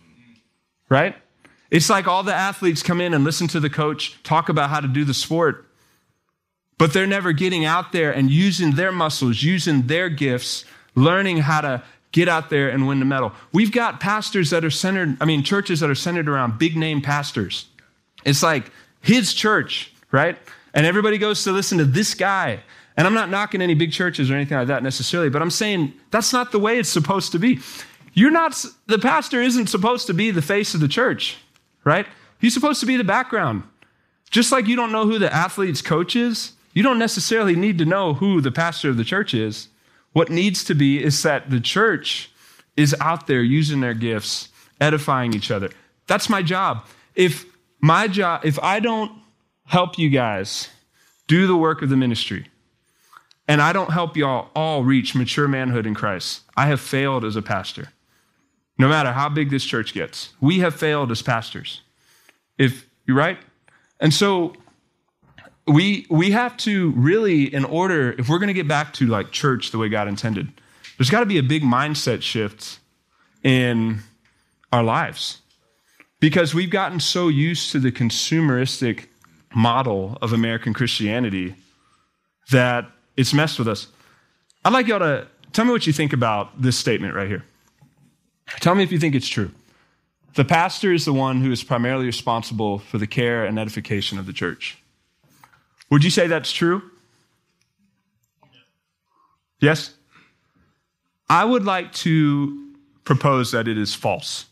Right? 0.89 1.15
It's 1.71 1.89
like 1.89 2.09
all 2.09 2.25
the 2.25 2.35
athletes 2.35 2.83
come 2.83 3.01
in 3.01 3.15
and 3.15 3.23
listen 3.23 3.47
to 3.47 3.61
the 3.61 3.71
coach 3.71 4.21
talk 4.25 4.49
about 4.49 4.71
how 4.71 4.81
to 4.81 4.89
do 4.89 5.05
the 5.05 5.15
sport, 5.15 5.69
but 6.79 6.93
they're 6.93 7.07
never 7.07 7.31
getting 7.31 7.65
out 7.65 7.93
there 7.93 8.11
and 8.11 8.29
using 8.29 8.73
their 8.73 8.91
muscles, 8.91 9.41
using 9.41 9.87
their 9.87 10.09
gifts, 10.09 10.65
learning 10.97 11.37
how 11.37 11.61
to 11.61 11.85
get 12.11 12.29
out 12.29 12.51
there 12.51 12.71
and 12.71 12.89
win 12.89 12.99
the 12.99 13.05
medal. 13.05 13.31
We've 13.53 13.71
got 13.71 14.01
pastors 14.01 14.51
that 14.51 14.65
are 14.65 14.71
centered, 14.71 15.17
I 15.21 15.27
mean, 15.27 15.45
churches 15.45 15.79
that 15.79 15.91
are 15.91 15.95
centered 15.95 16.29
around 16.29 16.59
big 16.59 16.77
name 16.77 17.03
pastors. 17.03 17.67
It's 18.25 18.43
like 18.43 18.73
his 19.01 19.33
church, 19.33 19.93
right? 20.11 20.37
And 20.75 20.87
everybody 20.87 21.19
goes 21.19 21.45
to 21.45 21.53
listen 21.53 21.79
to 21.79 21.85
this 21.85 22.15
guy. 22.15 22.65
And 23.01 23.07
I'm 23.07 23.15
not 23.15 23.31
knocking 23.31 23.63
any 23.63 23.73
big 23.73 23.93
churches 23.93 24.31
or 24.31 24.35
anything 24.35 24.59
like 24.59 24.67
that 24.67 24.83
necessarily, 24.83 25.31
but 25.31 25.41
I'm 25.41 25.51
saying 25.51 25.95
that's 26.11 26.35
not 26.35 26.53
the 26.53 26.59
way 26.59 26.79
it's 26.79 26.91
supposed 26.91 27.33
to 27.33 27.39
be. 27.39 27.61
You're 28.13 28.31
not, 28.31 28.63
the 28.89 28.99
pastor 28.99 29.41
isn't 29.41 29.69
supposed 29.69 30.07
to 30.09 30.13
be 30.13 30.31
the 30.31 30.43
face 30.43 30.75
of 30.75 30.81
the 30.81 30.87
church, 30.87 31.39
right? 31.83 32.07
He's 32.43 32.53
supposed 32.53 32.79
to 32.81 32.85
be 32.85 32.99
the 32.99 33.03
background. 33.03 33.63
Just 34.31 34.53
like 34.53 34.67
you 34.67 34.77
don't 34.77 34.93
know 34.93 35.07
who 35.07 35.19
the 35.19 35.33
athlete's 35.33 35.81
coach 35.81 36.15
is, 36.15 36.53
you 36.75 36.83
don't 36.83 36.99
necessarily 36.99 37.57
need 37.57 37.79
to 37.79 37.87
know 37.87 38.13
who 38.13 38.43
the 38.43 38.53
pastor 38.53 38.91
of 38.91 38.99
the 38.99 39.05
church 39.05 39.33
is. 39.33 39.69
What 40.13 40.29
needs 40.29 40.63
to 40.65 40.75
be 40.75 41.03
is 41.03 41.23
that 41.23 41.49
the 41.49 41.59
church 41.59 42.31
is 42.77 42.95
out 43.01 43.27
there 43.27 43.41
using 43.41 43.81
their 43.81 43.95
gifts, 43.95 44.51
edifying 44.79 45.33
each 45.33 45.51
other. 45.51 45.71
That's 46.07 46.29
my 46.29 46.43
job. 46.43 46.85
If 47.15 47.47
my 47.81 48.09
job, 48.09 48.43
if 48.45 48.59
I 48.59 48.79
don't 48.79 49.11
help 49.65 49.99
you 49.99 50.11
guys 50.11 50.69
do 51.29 51.47
the 51.47 51.57
work 51.57 51.81
of 51.81 51.89
the 51.89 51.97
ministry, 51.97 52.45
and 53.51 53.61
I 53.61 53.73
don't 53.73 53.91
help 53.91 54.17
y'all 54.17 54.49
all 54.55 54.85
reach 54.85 55.17
mature 55.17 55.49
manhood 55.49 55.85
in 55.85 55.93
Christ, 55.93 56.43
I 56.57 56.67
have 56.67 56.81
failed 56.81 57.25
as 57.25 57.35
a 57.35 57.43
pastor. 57.43 57.89
No 58.79 58.89
matter 58.89 59.11
how 59.11 59.29
big 59.29 59.51
this 59.51 59.65
church 59.65 59.93
gets, 59.93 60.33
we 60.41 60.61
have 60.61 60.73
failed 60.77 61.11
as 61.11 61.21
pastors. 61.21 61.81
If 62.59 62.87
you're 63.07 63.17
right, 63.17 63.39
and 63.99 64.15
so 64.15 64.55
we 65.67 66.07
we 66.09 66.31
have 66.31 66.57
to 66.59 66.93
really, 66.93 67.53
in 67.53 67.65
order, 67.65 68.13
if 68.17 68.29
we're 68.29 68.39
going 68.39 68.55
to 68.55 68.55
get 68.55 68.69
back 68.69 68.93
to 68.95 69.07
like 69.07 69.33
church 69.33 69.73
the 69.73 69.79
way 69.79 69.89
God 69.89 70.07
intended, 70.07 70.53
there's 70.97 71.11
got 71.11 71.21
to 71.21 71.27
be 71.27 71.39
a 71.39 71.43
big 71.43 71.65
mindset 71.65 72.23
shift 72.23 72.79
in 73.43 73.99
our 74.73 74.85
lives 74.85 75.43
because 76.21 76.55
we've 76.55 76.71
gotten 76.71 77.01
so 77.01 77.27
used 77.27 77.73
to 77.73 77.81
the 77.81 77.91
consumeristic 77.91 79.07
model 79.53 80.19
of 80.23 80.33
American 80.33 80.73
Christianity 80.73 81.57
that 82.53 82.89
it's 83.21 83.35
messed 83.35 83.59
with 83.59 83.69
us. 83.69 83.87
I'd 84.65 84.73
like 84.73 84.89
y'all 84.89 84.99
to 84.99 85.27
tell 85.53 85.67
me 85.67 85.73
what 85.73 85.87
you 85.87 85.93
think 85.93 86.15
about 86.15 86.61
this 86.61 86.77
statement 86.79 87.15
right 87.15 87.29
here. 87.29 87.45
Tell 88.61 88.75
me 88.75 88.83
if 88.83 88.91
you 88.91 88.99
think 88.99 89.15
it's 89.15 89.29
true. 89.29 89.51
The 90.35 90.45
pastor 90.45 90.93
is 90.93 91.05
the 91.05 91.13
one 91.13 91.43
who 91.43 91.53
is 91.53 91.63
primarily 91.63 92.07
responsible 92.07 92.79
for 92.79 92.97
the 92.97 93.07
care 93.07 93.45
and 93.45 93.59
edification 93.59 94.19
of 94.19 94.25
the 94.25 94.33
church. 94.33 94.79
Would 95.91 96.03
you 96.03 96.11
say 96.11 96.29
that's 96.29 96.51
true? 96.51 96.83
Yes? 99.61 99.93
I 101.29 101.45
would 101.45 101.65
like 101.65 101.93
to 101.93 102.73
propose 103.05 103.53
that 103.53 103.69
it 103.69 103.77
is 103.77 103.95
false. 103.95 104.47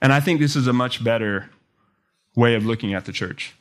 And 0.00 0.12
I 0.12 0.20
think 0.20 0.40
this 0.40 0.56
is 0.56 0.66
a 0.66 0.72
much 0.72 1.04
better 1.04 1.50
way 2.34 2.54
of 2.54 2.64
looking 2.64 2.94
at 2.94 3.04
the 3.04 3.12
church. 3.12 3.54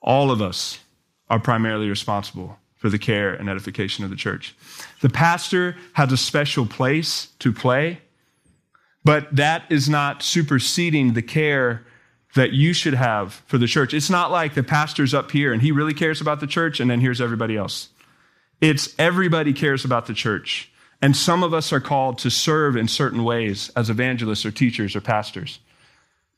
All 0.00 0.30
of 0.30 0.40
us 0.40 0.78
are 1.28 1.38
primarily 1.38 1.90
responsible 1.90 2.58
for 2.78 2.88
the 2.88 2.98
care 2.98 3.34
and 3.34 3.50
edification 3.50 4.04
of 4.04 4.10
the 4.10 4.16
church. 4.16 4.54
The 5.02 5.08
pastor 5.08 5.76
has 5.94 6.10
a 6.12 6.16
special 6.16 6.64
place 6.64 7.28
to 7.40 7.52
play, 7.52 8.00
but 9.04 9.34
that 9.34 9.64
is 9.68 9.88
not 9.88 10.22
superseding 10.22 11.12
the 11.12 11.22
care 11.22 11.84
that 12.34 12.52
you 12.52 12.72
should 12.72 12.94
have 12.94 13.34
for 13.46 13.58
the 13.58 13.66
church. 13.66 13.92
It's 13.92 14.10
not 14.10 14.30
like 14.30 14.54
the 14.54 14.62
pastor's 14.62 15.12
up 15.12 15.30
here 15.30 15.52
and 15.52 15.60
he 15.60 15.72
really 15.72 15.94
cares 15.94 16.20
about 16.20 16.40
the 16.40 16.46
church 16.46 16.78
and 16.78 16.90
then 16.90 17.00
here's 17.00 17.20
everybody 17.20 17.56
else. 17.56 17.88
It's 18.60 18.94
everybody 18.98 19.52
cares 19.52 19.84
about 19.84 20.06
the 20.06 20.14
church. 20.14 20.70
And 21.00 21.16
some 21.16 21.42
of 21.42 21.54
us 21.54 21.72
are 21.72 21.80
called 21.80 22.18
to 22.18 22.30
serve 22.30 22.76
in 22.76 22.88
certain 22.88 23.22
ways 23.24 23.70
as 23.76 23.88
evangelists 23.88 24.44
or 24.44 24.50
teachers 24.50 24.96
or 24.96 25.00
pastors. 25.00 25.60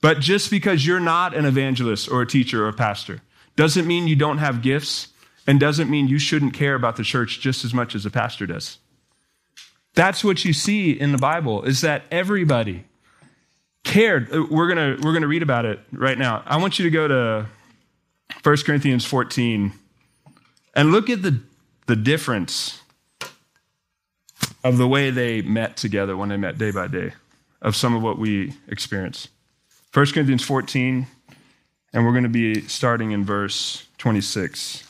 But 0.03 0.21
just 0.21 0.51
because 0.51 0.87
you're 0.87 1.01
not 1.01 1.35
an 1.35 1.45
evangelist 1.45 2.11
or 2.11 2.23
a 2.23 2.27
teacher 2.27 2.65
or 2.65 2.69
a 2.69 2.75
pastor 2.75 3.21
doesn't 3.57 3.87
mean 3.87 4.07
you 4.07 4.17
don't 4.17 4.39
have 4.39 4.63
gifts 4.63 5.09
and 5.47 5.59
doesn't 5.59 5.91
mean 5.91 6.09
you 6.09 6.19
shouldn't 6.19 6.55
care 6.55 6.75
about 6.75 6.97
the 6.97 7.03
church 7.03 7.41
just 7.41 7.65
as 7.65 7.75
much 7.75 7.95
as 7.95 8.07
a 8.07 8.11
pastor 8.11 8.47
does. 8.47 8.79
That's 9.95 10.23
what 10.23 10.45
you 10.45 10.53
see 10.53 10.93
in 10.93 11.13
the 11.13 11.19
Bible 11.19 11.63
is 11.63 11.81
that 11.81 12.05
everybody 12.11 12.85
cared. 13.85 14.33
Uh, 14.33 14.45
We're 14.51 14.73
going 14.73 14.97
to 14.97 15.03
we're 15.05 15.13
going 15.13 15.23
to 15.23 15.29
read 15.29 15.43
about 15.43 15.65
it 15.65 15.81
right 15.93 16.19
now. 16.19 16.43
I 16.47 16.59
want 16.59 16.79
you 16.79 16.85
to 16.85 16.91
go 16.91 17.09
to 17.09 17.47
1 18.43 18.57
Corinthians 18.65 19.05
14 19.05 19.73
and 20.75 20.93
look 20.93 21.11
at 21.11 21.23
the 21.23 21.41
the 21.87 21.97
difference 21.97 22.81
of 24.63 24.79
the 24.79 24.87
way 24.87 25.11
they 25.11 25.43
met 25.43 25.77
together 25.77 26.17
when 26.17 26.29
they 26.29 26.37
met 26.37 26.59
day 26.59 26.71
by 26.71 26.87
day 26.87 27.13
of 27.63 27.75
some 27.75 27.95
of 27.95 28.03
what 28.03 28.19
we 28.19 28.55
experience. 28.69 29.29
1 29.93 30.07
Corinthians 30.07 30.45
14 30.45 31.07
and 31.93 32.05
we're 32.05 32.13
going 32.13 32.23
to 32.23 32.29
be 32.29 32.61
starting 32.63 33.11
in 33.11 33.25
verse 33.25 33.87
26. 33.99 34.85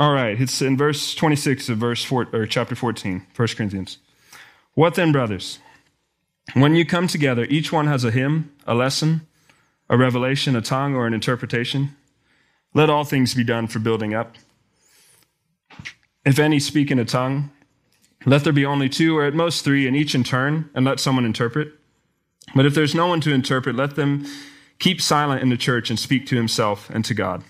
All 0.00 0.14
right, 0.14 0.40
it's 0.40 0.62
in 0.62 0.78
verse 0.78 1.14
26 1.14 1.68
of 1.68 1.76
verse 1.76 2.02
4, 2.02 2.28
or 2.32 2.46
chapter 2.46 2.74
14, 2.74 3.26
1 3.36 3.48
Corinthians. 3.48 3.98
What 4.72 4.94
then, 4.94 5.12
brothers? 5.12 5.58
When 6.54 6.74
you 6.74 6.86
come 6.86 7.06
together, 7.06 7.44
each 7.50 7.70
one 7.70 7.86
has 7.86 8.02
a 8.02 8.10
hymn, 8.10 8.50
a 8.66 8.74
lesson, 8.74 9.26
a 9.90 9.98
revelation, 9.98 10.56
a 10.56 10.62
tongue, 10.62 10.94
or 10.94 11.06
an 11.06 11.12
interpretation. 11.12 11.94
Let 12.72 12.88
all 12.88 13.04
things 13.04 13.34
be 13.34 13.44
done 13.44 13.66
for 13.66 13.78
building 13.78 14.14
up. 14.14 14.36
If 16.24 16.38
any 16.38 16.60
speak 16.60 16.90
in 16.90 16.98
a 16.98 17.04
tongue, 17.04 17.50
let 18.24 18.42
there 18.42 18.54
be 18.54 18.64
only 18.64 18.88
two, 18.88 19.18
or 19.18 19.26
at 19.26 19.34
most 19.34 19.66
three, 19.66 19.86
and 19.86 19.94
each 19.94 20.14
in 20.14 20.24
turn, 20.24 20.70
and 20.74 20.86
let 20.86 20.98
someone 20.98 21.26
interpret. 21.26 21.74
But 22.54 22.64
if 22.64 22.74
there's 22.74 22.94
no 22.94 23.08
one 23.08 23.20
to 23.20 23.34
interpret, 23.34 23.76
let 23.76 23.96
them 23.96 24.24
keep 24.78 25.02
silent 25.02 25.42
in 25.42 25.50
the 25.50 25.58
church 25.58 25.90
and 25.90 25.98
speak 25.98 26.24
to 26.28 26.36
himself 26.36 26.88
and 26.88 27.04
to 27.04 27.12
God. 27.12 27.44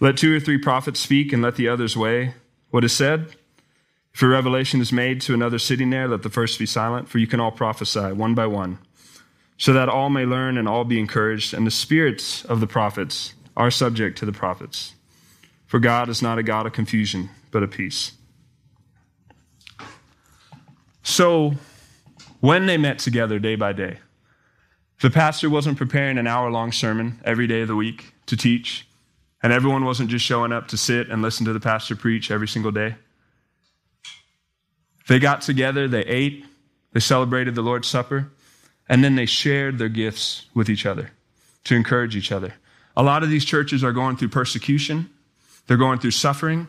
Let 0.00 0.16
two 0.16 0.34
or 0.34 0.40
three 0.40 0.58
prophets 0.58 1.00
speak, 1.00 1.32
and 1.32 1.42
let 1.42 1.56
the 1.56 1.68
others 1.68 1.96
weigh 1.96 2.34
what 2.70 2.84
is 2.84 2.92
said. 2.92 3.36
If 4.12 4.22
a 4.22 4.28
revelation 4.28 4.80
is 4.80 4.92
made 4.92 5.20
to 5.22 5.34
another 5.34 5.58
sitting 5.58 5.90
there, 5.90 6.08
let 6.08 6.22
the 6.22 6.30
first 6.30 6.58
be 6.58 6.66
silent, 6.66 7.08
for 7.08 7.18
you 7.18 7.26
can 7.26 7.40
all 7.40 7.50
prophesy 7.50 8.12
one 8.12 8.34
by 8.34 8.46
one, 8.46 8.78
so 9.58 9.72
that 9.72 9.88
all 9.88 10.10
may 10.10 10.24
learn 10.24 10.56
and 10.56 10.68
all 10.68 10.84
be 10.84 11.00
encouraged, 11.00 11.54
and 11.54 11.66
the 11.66 11.70
spirits 11.70 12.44
of 12.44 12.60
the 12.60 12.66
prophets 12.66 13.34
are 13.56 13.70
subject 13.70 14.18
to 14.18 14.26
the 14.26 14.32
prophets. 14.32 14.94
For 15.66 15.80
God 15.80 16.08
is 16.08 16.22
not 16.22 16.38
a 16.38 16.42
God 16.42 16.66
of 16.66 16.72
confusion, 16.72 17.30
but 17.50 17.62
of 17.62 17.70
peace. 17.70 18.12
So, 21.02 21.54
when 22.40 22.66
they 22.66 22.76
met 22.76 22.98
together 22.98 23.38
day 23.38 23.56
by 23.56 23.72
day, 23.72 23.98
the 25.00 25.10
pastor 25.10 25.50
wasn't 25.50 25.76
preparing 25.76 26.18
an 26.18 26.26
hour 26.26 26.50
long 26.50 26.72
sermon 26.72 27.20
every 27.24 27.46
day 27.46 27.62
of 27.62 27.68
the 27.68 27.76
week 27.76 28.14
to 28.26 28.36
teach, 28.36 28.86
and 29.44 29.52
everyone 29.52 29.84
wasn't 29.84 30.08
just 30.08 30.24
showing 30.24 30.52
up 30.52 30.68
to 30.68 30.78
sit 30.78 31.10
and 31.10 31.20
listen 31.20 31.44
to 31.44 31.52
the 31.52 31.60
pastor 31.60 31.94
preach 31.94 32.30
every 32.30 32.48
single 32.48 32.70
day. 32.72 32.94
They 35.06 35.18
got 35.18 35.42
together, 35.42 35.86
they 35.86 36.00
ate, 36.00 36.46
they 36.94 37.00
celebrated 37.00 37.54
the 37.54 37.60
Lord's 37.60 37.86
Supper, 37.86 38.30
and 38.88 39.04
then 39.04 39.16
they 39.16 39.26
shared 39.26 39.76
their 39.76 39.90
gifts 39.90 40.46
with 40.54 40.70
each 40.70 40.86
other 40.86 41.10
to 41.64 41.74
encourage 41.74 42.16
each 42.16 42.32
other. 42.32 42.54
A 42.96 43.02
lot 43.02 43.22
of 43.22 43.28
these 43.28 43.44
churches 43.44 43.84
are 43.84 43.92
going 43.92 44.16
through 44.16 44.30
persecution, 44.30 45.10
they're 45.66 45.76
going 45.76 45.98
through 45.98 46.12
suffering. 46.12 46.66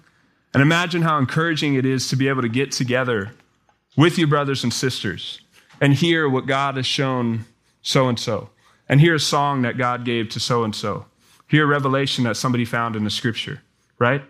And 0.54 0.62
imagine 0.62 1.02
how 1.02 1.18
encouraging 1.18 1.76
it 1.76 1.86
is 1.86 2.10
to 2.10 2.18
be 2.18 2.28
able 2.28 2.42
to 2.42 2.50
get 2.50 2.74
together 2.74 3.32
with 3.96 4.18
your 4.18 4.28
brothers 4.28 4.66
and 4.66 4.74
sisters 4.74 5.40
and 5.80 5.94
hear 5.94 6.28
what 6.28 6.46
God 6.46 6.76
has 6.76 6.86
shown 6.86 7.46
so 7.82 8.10
and 8.10 8.20
so, 8.20 8.50
and 8.90 9.00
hear 9.00 9.16
a 9.16 9.20
song 9.20 9.62
that 9.62 9.78
God 9.78 10.04
gave 10.04 10.28
to 10.30 10.42
so 10.42 10.66
and 10.66 10.76
so, 10.76 11.06
hear 11.48 11.64
a 11.64 11.68
revelation 11.68 12.24
that 12.26 12.38
somebody 12.38 12.66
found 12.66 12.96
in 12.96 13.04
the 13.04 13.10
scripture, 13.10 13.62
right? 14.00 14.24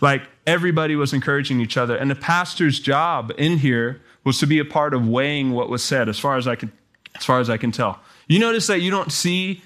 Like 0.00 0.22
everybody 0.46 0.96
was 0.96 1.12
encouraging 1.12 1.60
each 1.60 1.76
other. 1.76 1.96
And 1.96 2.10
the 2.10 2.14
pastor's 2.14 2.80
job 2.80 3.32
in 3.38 3.58
here 3.58 4.00
was 4.24 4.38
to 4.38 4.46
be 4.46 4.58
a 4.58 4.64
part 4.64 4.94
of 4.94 5.06
weighing 5.06 5.52
what 5.52 5.68
was 5.68 5.82
said, 5.82 6.08
as 6.08 6.18
far 6.18 6.36
as 6.36 6.46
I 6.46 6.56
can, 6.56 6.72
as 7.16 7.24
far 7.24 7.40
as 7.40 7.50
I 7.50 7.56
can 7.56 7.70
tell. 7.70 8.00
You 8.28 8.38
notice 8.38 8.66
that 8.68 8.80
you 8.80 8.90
don't 8.90 9.12
see 9.12 9.62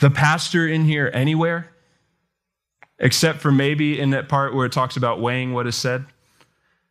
the 0.00 0.10
pastor 0.10 0.66
in 0.66 0.84
here 0.84 1.10
anywhere, 1.12 1.70
except 2.98 3.40
for 3.40 3.50
maybe 3.50 3.98
in 3.98 4.10
that 4.10 4.28
part 4.28 4.54
where 4.54 4.66
it 4.66 4.72
talks 4.72 4.96
about 4.96 5.20
weighing 5.20 5.52
what 5.52 5.66
is 5.66 5.76
said. 5.76 6.04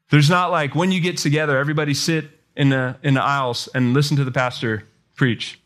There's 0.09 0.29
not 0.29 0.51
like 0.51 0.75
when 0.75 0.91
you 0.91 0.99
get 0.99 1.17
together, 1.17 1.57
everybody 1.57 1.93
sit 1.93 2.25
in 2.55 2.69
the 2.69 2.97
in 3.01 3.15
the 3.15 3.23
aisles 3.23 3.67
and 3.73 3.93
listen 3.93 4.17
to 4.17 4.23
the 4.23 4.31
pastor 4.31 4.87
preach. 5.15 5.59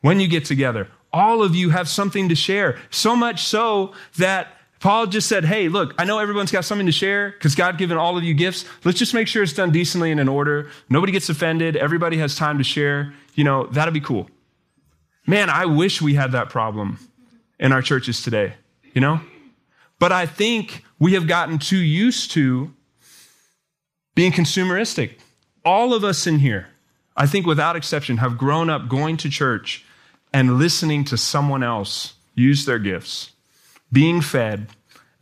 When 0.00 0.20
you 0.20 0.28
get 0.28 0.44
together, 0.44 0.88
all 1.12 1.42
of 1.42 1.54
you 1.54 1.70
have 1.70 1.88
something 1.88 2.28
to 2.28 2.34
share. 2.34 2.78
So 2.90 3.16
much 3.16 3.44
so 3.44 3.94
that 4.16 4.48
Paul 4.80 5.06
just 5.06 5.28
said, 5.28 5.44
Hey, 5.44 5.68
look, 5.68 5.94
I 5.98 6.04
know 6.04 6.18
everyone's 6.18 6.52
got 6.52 6.64
something 6.64 6.86
to 6.86 6.92
share 6.92 7.30
because 7.30 7.54
God 7.54 7.78
given 7.78 7.96
all 7.96 8.16
of 8.16 8.24
you 8.24 8.34
gifts. 8.34 8.64
Let's 8.84 8.98
just 8.98 9.14
make 9.14 9.26
sure 9.26 9.42
it's 9.42 9.52
done 9.52 9.72
decently 9.72 10.10
and 10.10 10.20
in 10.20 10.28
order. 10.28 10.70
Nobody 10.88 11.12
gets 11.12 11.28
offended. 11.28 11.76
Everybody 11.76 12.18
has 12.18 12.36
time 12.36 12.58
to 12.58 12.64
share. 12.64 13.12
You 13.34 13.44
know, 13.44 13.66
that'd 13.66 13.94
be 13.94 14.00
cool. 14.00 14.28
Man, 15.26 15.50
I 15.50 15.66
wish 15.66 16.00
we 16.00 16.14
had 16.14 16.32
that 16.32 16.48
problem 16.48 16.98
in 17.58 17.72
our 17.72 17.82
churches 17.82 18.22
today, 18.22 18.54
you 18.94 19.00
know? 19.00 19.20
But 19.98 20.12
I 20.12 20.26
think 20.26 20.84
we 20.98 21.14
have 21.14 21.26
gotten 21.26 21.58
too 21.58 21.76
used 21.76 22.30
to 22.32 22.72
being 24.14 24.32
consumeristic. 24.32 25.18
All 25.64 25.92
of 25.92 26.04
us 26.04 26.26
in 26.26 26.38
here, 26.38 26.68
I 27.16 27.26
think 27.26 27.46
without 27.46 27.76
exception, 27.76 28.18
have 28.18 28.38
grown 28.38 28.70
up 28.70 28.88
going 28.88 29.16
to 29.18 29.28
church 29.28 29.84
and 30.32 30.58
listening 30.58 31.04
to 31.04 31.16
someone 31.16 31.62
else 31.62 32.14
use 32.34 32.64
their 32.64 32.78
gifts, 32.78 33.32
being 33.90 34.20
fed, 34.20 34.68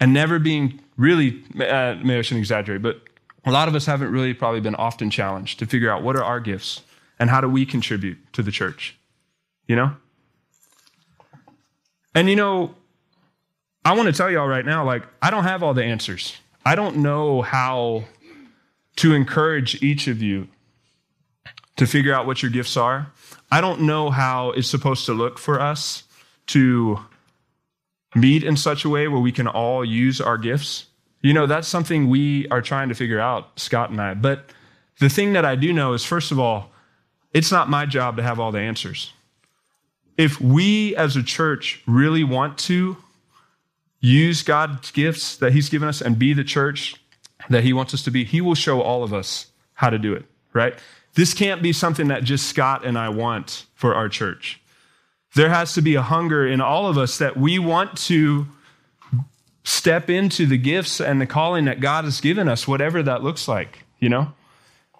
and 0.00 0.12
never 0.12 0.38
being 0.38 0.80
really, 0.96 1.42
uh, 1.54 1.96
maybe 2.02 2.18
I 2.18 2.22
shouldn't 2.22 2.42
exaggerate, 2.42 2.82
but 2.82 3.00
a 3.44 3.52
lot 3.52 3.68
of 3.68 3.74
us 3.74 3.86
haven't 3.86 4.10
really 4.10 4.34
probably 4.34 4.60
been 4.60 4.74
often 4.74 5.10
challenged 5.10 5.58
to 5.60 5.66
figure 5.66 5.90
out 5.90 6.02
what 6.02 6.16
are 6.16 6.24
our 6.24 6.40
gifts 6.40 6.82
and 7.18 7.30
how 7.30 7.40
do 7.40 7.48
we 7.48 7.64
contribute 7.64 8.18
to 8.32 8.42
the 8.42 8.50
church, 8.50 8.96
you 9.66 9.76
know? 9.76 9.96
And 12.14 12.28
you 12.28 12.36
know, 12.36 12.74
I 13.84 13.94
want 13.94 14.08
to 14.08 14.12
tell 14.12 14.30
y'all 14.30 14.48
right 14.48 14.64
now, 14.64 14.84
like, 14.84 15.04
I 15.22 15.30
don't 15.30 15.44
have 15.44 15.62
all 15.62 15.74
the 15.74 15.84
answers. 15.84 16.36
I 16.64 16.74
don't 16.74 16.96
know 16.96 17.42
how 17.42 18.04
to 18.96 19.14
encourage 19.14 19.82
each 19.82 20.08
of 20.08 20.20
you 20.20 20.48
to 21.76 21.86
figure 21.86 22.14
out 22.14 22.26
what 22.26 22.42
your 22.42 22.50
gifts 22.50 22.76
are. 22.76 23.12
I 23.50 23.60
don't 23.60 23.82
know 23.82 24.10
how 24.10 24.50
it's 24.50 24.68
supposed 24.68 25.06
to 25.06 25.12
look 25.12 25.38
for 25.38 25.60
us 25.60 26.04
to 26.48 26.98
meet 28.14 28.42
in 28.42 28.56
such 28.56 28.84
a 28.84 28.88
way 28.88 29.08
where 29.08 29.20
we 29.20 29.32
can 29.32 29.46
all 29.46 29.84
use 29.84 30.20
our 30.20 30.38
gifts. 30.38 30.86
You 31.22 31.34
know, 31.34 31.46
that's 31.46 31.68
something 31.68 32.08
we 32.08 32.48
are 32.48 32.62
trying 32.62 32.88
to 32.88 32.94
figure 32.94 33.20
out, 33.20 33.58
Scott 33.58 33.90
and 33.90 34.00
I. 34.00 34.14
But 34.14 34.50
the 35.00 35.08
thing 35.08 35.34
that 35.34 35.44
I 35.44 35.54
do 35.54 35.72
know 35.72 35.92
is, 35.92 36.04
first 36.04 36.32
of 36.32 36.38
all, 36.38 36.70
it's 37.32 37.52
not 37.52 37.68
my 37.68 37.84
job 37.84 38.16
to 38.16 38.22
have 38.22 38.40
all 38.40 38.52
the 38.52 38.60
answers. 38.60 39.12
If 40.16 40.40
we 40.40 40.96
as 40.96 41.16
a 41.16 41.22
church 41.22 41.82
really 41.86 42.24
want 42.24 42.56
to 42.60 42.96
use 44.00 44.42
God's 44.42 44.90
gifts 44.90 45.36
that 45.36 45.52
He's 45.52 45.68
given 45.68 45.88
us 45.88 46.00
and 46.00 46.18
be 46.18 46.32
the 46.32 46.44
church 46.44 46.96
that 47.50 47.64
He 47.64 47.72
wants 47.72 47.92
us 47.92 48.02
to 48.04 48.10
be, 48.10 48.24
He 48.24 48.40
will 48.40 48.54
show 48.54 48.80
all 48.80 49.02
of 49.02 49.12
us 49.12 49.46
how 49.74 49.90
to 49.90 49.98
do 49.98 50.14
it, 50.14 50.24
right? 50.54 50.74
This 51.16 51.32
can't 51.32 51.62
be 51.62 51.72
something 51.72 52.08
that 52.08 52.24
just 52.24 52.46
Scott 52.46 52.84
and 52.84 52.96
I 52.96 53.08
want 53.08 53.64
for 53.74 53.94
our 53.94 54.08
church. 54.08 54.60
There 55.34 55.48
has 55.48 55.72
to 55.74 55.82
be 55.82 55.94
a 55.94 56.02
hunger 56.02 56.46
in 56.46 56.60
all 56.60 56.86
of 56.86 56.96
us 56.96 57.18
that 57.18 57.36
we 57.36 57.58
want 57.58 57.96
to 58.04 58.46
step 59.64 60.08
into 60.10 60.46
the 60.46 60.58
gifts 60.58 61.00
and 61.00 61.20
the 61.20 61.26
calling 61.26 61.64
that 61.64 61.80
God 61.80 62.04
has 62.04 62.20
given 62.20 62.48
us, 62.48 62.68
whatever 62.68 63.02
that 63.02 63.22
looks 63.22 63.48
like, 63.48 63.84
you 63.98 64.08
know? 64.08 64.32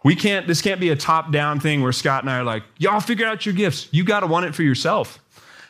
We 0.05 0.17
can't, 0.17 0.47
this 0.47 0.63
can't 0.63 0.81
be 0.81 0.89
a 0.89 0.97
top 0.97 1.33
down 1.33 1.61
thing 1.61 1.83
where 1.83 1.93
Scott 1.93 2.23
and 2.23 2.31
I 2.31 2.39
are 2.39 2.45
like, 2.45 2.63
y'all 2.79 3.01
figure 3.01 3.27
out 3.27 3.45
your 3.45 3.55
gifts. 3.55 3.89
You 3.91 4.03
got 4.03 4.21
to 4.21 4.27
want 4.27 4.47
it 4.47 4.55
for 4.55 4.63
yourself. 4.63 5.19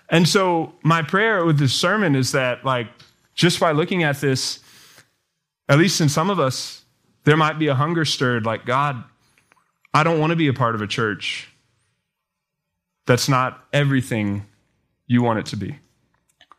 And 0.09 0.29
so, 0.29 0.75
my 0.83 1.03
prayer 1.03 1.45
with 1.45 1.59
this 1.59 1.75
sermon 1.75 2.15
is 2.15 2.33
that, 2.33 2.65
like, 2.65 2.87
just 3.35 3.59
by 3.59 3.73
looking 3.73 4.05
at 4.05 4.21
this, 4.21 4.61
at 5.69 5.79
least 5.79 6.01
in 6.01 6.09
some 6.09 6.31
of 6.31 6.39
us, 6.39 6.85
there 7.25 7.37
might 7.37 7.59
be 7.59 7.67
a 7.67 7.75
hunger 7.75 8.05
stirred, 8.05 8.47
like, 8.47 8.65
God, 8.65 9.03
I 9.97 10.03
don't 10.03 10.21
want 10.21 10.29
to 10.33 10.37
be 10.37 10.49
a 10.49 10.53
part 10.53 10.75
of 10.75 10.83
a 10.83 10.87
church 10.87 11.49
that's 13.07 13.31
not 13.31 13.65
everything 13.73 14.45
you 15.07 15.23
want 15.23 15.39
it 15.39 15.47
to 15.47 15.57
be. 15.57 15.79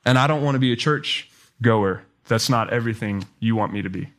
And 0.04 0.18
I 0.18 0.26
don't 0.26 0.42
want 0.42 0.56
to 0.56 0.60
be 0.60 0.74
a 0.74 0.76
church 0.76 1.30
goer 1.62 2.02
that's 2.28 2.50
not 2.50 2.74
everything 2.74 3.26
you 3.40 3.56
want 3.56 3.74
me 3.74 3.84
to 3.84 3.92
be. 3.92 4.10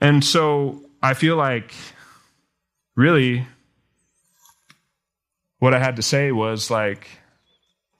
And 0.00 0.24
so 0.24 0.80
I 1.02 1.14
feel 1.14 1.34
like 1.34 1.74
really 2.94 3.44
what 5.58 5.74
I 5.74 5.80
had 5.80 5.96
to 5.96 6.02
say 6.02 6.30
was 6.30 6.70
like, 6.70 7.08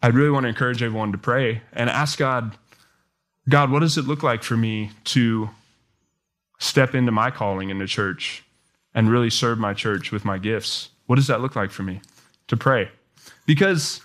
I 0.01 0.07
really 0.07 0.31
want 0.31 0.45
to 0.45 0.49
encourage 0.49 0.85
everyone 0.85 1.11
to 1.11 1.19
pray 1.19 1.63
and 1.73 1.91
ask 1.91 2.17
God, 2.17 2.57
God, 3.49 3.73
what 3.73 3.81
does 3.81 3.99
it 3.99 4.07
look 4.07 4.23
like 4.23 4.45
for 4.45 4.57
me 4.57 4.93
to 5.07 5.51
step 6.61 6.95
into 6.95 7.11
my 7.11 7.33
calling 7.33 7.71
in 7.71 7.81
the 7.81 7.89
church 7.89 8.45
and 8.95 9.11
really 9.11 9.31
serve 9.31 9.59
my 9.59 9.75
church 9.75 10.13
with 10.13 10.25
my 10.25 10.39
gifts? 10.39 10.91
What 11.07 11.17
does 11.17 11.27
that 11.27 11.41
look 11.41 11.57
like 11.57 11.71
for 11.71 11.83
me 11.83 12.01
to 12.49 12.57
pray? 12.57 12.91
Because 13.47 14.01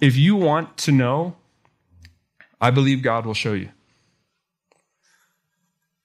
if 0.00 0.16
you 0.16 0.36
want 0.36 0.76
to 0.78 0.92
know, 0.92 1.36
I 2.60 2.70
believe 2.70 3.02
God 3.02 3.26
will 3.26 3.34
show 3.34 3.52
you. 3.52 3.70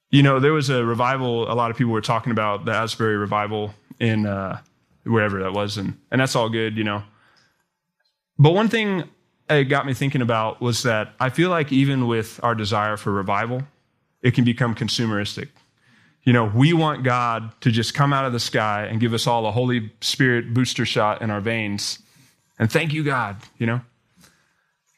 You 0.10 0.23
know, 0.23 0.39
there 0.39 0.54
was 0.54 0.69
a 0.69 0.86
revival, 0.86 1.51
a 1.51 1.56
lot 1.56 1.71
of 1.71 1.78
people 1.78 1.91
were 1.91 2.01
talking 2.01 2.32
about 2.32 2.65
the 2.65 2.71
Asbury 2.71 3.17
revival 3.17 3.73
in 3.99 4.25
uh, 4.25 4.62
wherever 5.04 5.41
that 5.43 5.51
was, 5.51 5.78
and, 5.78 5.97
and 6.12 6.21
that's 6.21 6.36
all 6.36 6.49
good, 6.49 6.78
you 6.78 6.84
know. 6.84 7.04
But 8.38 8.51
one 8.51 8.69
thing 8.69 9.10
it 9.49 9.65
got 9.65 9.86
me 9.86 9.93
thinking 9.93 10.21
about 10.21 10.62
was 10.62 10.84
that 10.84 11.13
I 11.19 11.30
feel 11.30 11.49
like 11.49 11.71
even 11.71 12.08
with 12.08 12.39
our 12.43 12.56
desire 12.56 12.97
for 12.97 13.12
revival, 13.12 13.63
it 14.21 14.34
can 14.34 14.43
become 14.43 14.73
consumeristic. 14.73 15.49
You 16.25 16.33
know, 16.33 16.51
we 16.53 16.73
want 16.73 17.03
God 17.03 17.51
to 17.61 17.71
just 17.71 17.93
come 17.93 18.11
out 18.11 18.25
of 18.25 18.33
the 18.33 18.39
sky 18.39 18.88
and 18.89 18.99
give 18.99 19.13
us 19.13 19.27
all 19.27 19.45
a 19.45 19.51
Holy 19.51 19.91
Spirit 20.01 20.53
booster 20.53 20.85
shot 20.85 21.21
in 21.21 21.29
our 21.29 21.39
veins. 21.39 21.99
And 22.57 22.71
thank 22.71 22.93
you, 22.93 23.03
God, 23.03 23.38
you 23.59 23.67
know. 23.67 23.81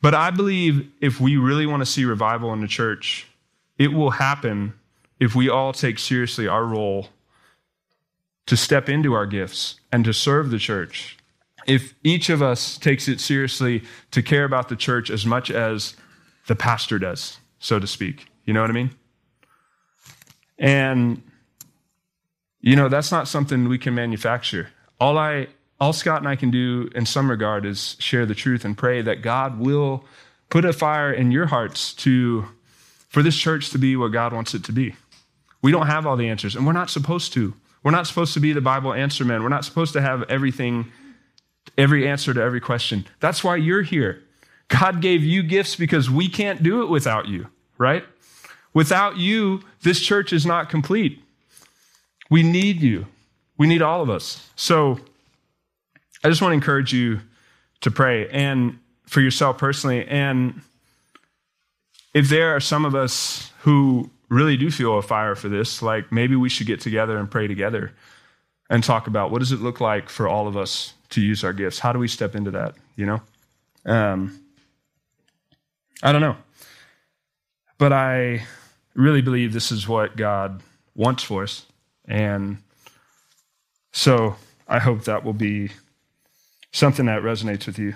But 0.02 0.14
I 0.14 0.32
believe 0.32 0.90
if 1.02 1.20
we 1.20 1.36
really 1.36 1.66
want 1.66 1.82
to 1.82 1.86
see 1.86 2.06
revival 2.06 2.54
in 2.54 2.62
the 2.62 2.68
church, 2.68 3.28
it 3.78 3.92
will 3.92 4.12
happen 4.12 4.74
if 5.20 5.36
we 5.36 5.50
all 5.50 5.74
take 5.74 6.00
seriously 6.00 6.48
our 6.48 6.64
role 6.64 7.10
to 8.46 8.56
step 8.56 8.88
into 8.88 9.14
our 9.14 9.26
gifts 9.26 9.80
and 9.92 10.06
to 10.06 10.14
serve 10.14 10.50
the 10.50 10.60
church. 10.60 11.18
If 11.66 11.94
each 12.04 12.30
of 12.30 12.42
us 12.42 12.78
takes 12.78 13.10
it 13.10 13.20
seriously 13.20 13.84
to 14.12 14.24
care 14.24 14.46
about 14.46 14.70
the 14.70 14.76
church 14.78 15.10
as 15.10 15.26
much 15.26 15.52
as 15.52 15.98
the 16.48 16.56
pastor 16.56 16.98
does, 16.98 17.40
so 17.60 17.78
to 17.80 17.88
speak. 17.88 18.28
You 18.46 18.54
know 18.54 18.62
what 18.62 18.70
I 18.70 18.74
mean? 18.74 18.92
And 20.58 21.22
you 22.62 22.76
know, 22.76 22.90
that's 22.90 23.12
not 23.12 23.28
something 23.28 23.70
we 23.70 23.78
can 23.78 23.96
manufacture. 23.96 24.70
All 25.00 25.18
I 25.18 25.48
all 25.80 25.94
Scott 25.94 26.20
and 26.20 26.28
I 26.28 26.36
can 26.36 26.50
do 26.50 26.90
in 26.96 27.06
some 27.06 27.30
regard 27.30 27.66
is 27.66 27.96
share 28.00 28.26
the 28.26 28.36
truth 28.36 28.66
and 28.66 28.78
pray 28.78 29.02
that 29.02 29.22
God 29.22 29.60
will 29.60 30.04
put 30.50 30.66
a 30.66 30.74
fire 30.74 31.12
in 31.14 31.32
your 31.32 31.48
hearts 31.48 31.94
to 31.96 32.46
for 33.10 33.22
this 33.22 33.38
church 33.38 33.70
to 33.72 33.78
be 33.78 33.96
what 33.96 34.12
God 34.12 34.34
wants 34.34 34.54
it 34.54 34.64
to 34.66 34.72
be. 34.72 34.96
We 35.62 35.72
don't 35.72 35.88
have 35.88 36.06
all 36.06 36.18
the 36.18 36.30
answers, 36.30 36.56
and 36.56 36.66
we're 36.66 36.74
not 36.74 36.90
supposed 36.90 37.34
to. 37.34 37.54
We're 37.84 37.92
not 37.92 38.08
supposed 38.08 38.34
to 38.34 38.40
be 38.40 38.54
the 38.54 38.62
Bible 38.62 38.94
answer 38.94 39.24
men. 39.24 39.44
We're 39.44 39.50
not 39.50 39.66
supposed 39.66 39.94
to 39.94 40.02
have 40.02 40.24
everything, 40.24 40.92
every 41.78 42.08
answer 42.08 42.34
to 42.34 42.42
every 42.42 42.60
question. 42.60 43.06
That's 43.20 43.44
why 43.44 43.56
you're 43.56 43.82
here. 43.82 44.24
God 44.68 45.02
gave 45.02 45.24
you 45.24 45.44
gifts 45.44 45.76
because 45.76 46.10
we 46.10 46.28
can't 46.28 46.62
do 46.62 46.82
it 46.82 46.90
without 46.90 47.28
you, 47.28 47.48
right? 47.78 48.04
Without 48.78 49.18
you, 49.18 49.64
this 49.82 50.00
church 50.00 50.32
is 50.32 50.46
not 50.46 50.70
complete. 50.70 51.20
We 52.30 52.44
need 52.44 52.80
you. 52.80 53.08
We 53.58 53.66
need 53.66 53.82
all 53.82 54.04
of 54.04 54.10
us. 54.12 54.48
So 54.56 55.00
I 56.24 56.30
just 56.30 56.44
want 56.44 56.52
to 56.52 56.54
encourage 56.54 56.94
you 56.94 57.22
to 57.82 57.90
pray 57.90 58.30
and 58.30 58.78
for 59.08 59.20
yourself 59.20 59.58
personally. 59.58 60.08
And 60.08 60.62
if 62.14 62.30
there 62.30 62.56
are 62.56 62.60
some 62.60 62.86
of 62.86 62.94
us 62.94 63.52
who 63.62 64.12
really 64.30 64.58
do 64.58 64.70
feel 64.70 65.00
a 65.00 65.02
fire 65.02 65.34
for 65.34 65.50
this, 65.50 65.82
like 65.82 66.12
maybe 66.12 66.36
we 66.36 66.48
should 66.48 66.68
get 66.68 66.80
together 66.80 67.18
and 67.18 67.32
pray 67.32 67.48
together 67.48 67.94
and 68.70 68.84
talk 68.84 69.08
about 69.08 69.32
what 69.32 69.40
does 69.40 69.52
it 69.52 69.60
look 69.60 69.82
like 69.82 70.08
for 70.08 70.28
all 70.28 70.48
of 70.48 70.56
us 70.56 70.94
to 71.10 71.20
use 71.20 71.44
our 71.44 71.52
gifts? 71.52 71.80
How 71.80 71.94
do 71.94 71.98
we 71.98 72.08
step 72.08 72.36
into 72.36 72.52
that? 72.52 72.76
You 72.96 73.08
know? 73.08 73.22
Um, 73.88 74.40
I 76.04 76.12
don't 76.12 76.22
know. 76.22 76.38
But 77.80 77.92
I 77.92 78.46
really 78.98 79.22
believe 79.22 79.54
this 79.54 79.72
is 79.72 79.88
what 79.88 80.18
God 80.18 80.62
wants 80.96 81.24
for 81.24 81.44
us. 81.44 81.66
And 82.06 82.58
so 83.94 84.36
I 84.68 84.80
hope 84.80 85.04
that 85.06 85.24
will 85.24 85.34
be 85.34 85.70
something 86.74 87.06
that 87.06 87.22
resonates 87.22 87.68
with 87.68 87.80
you. 87.80 87.96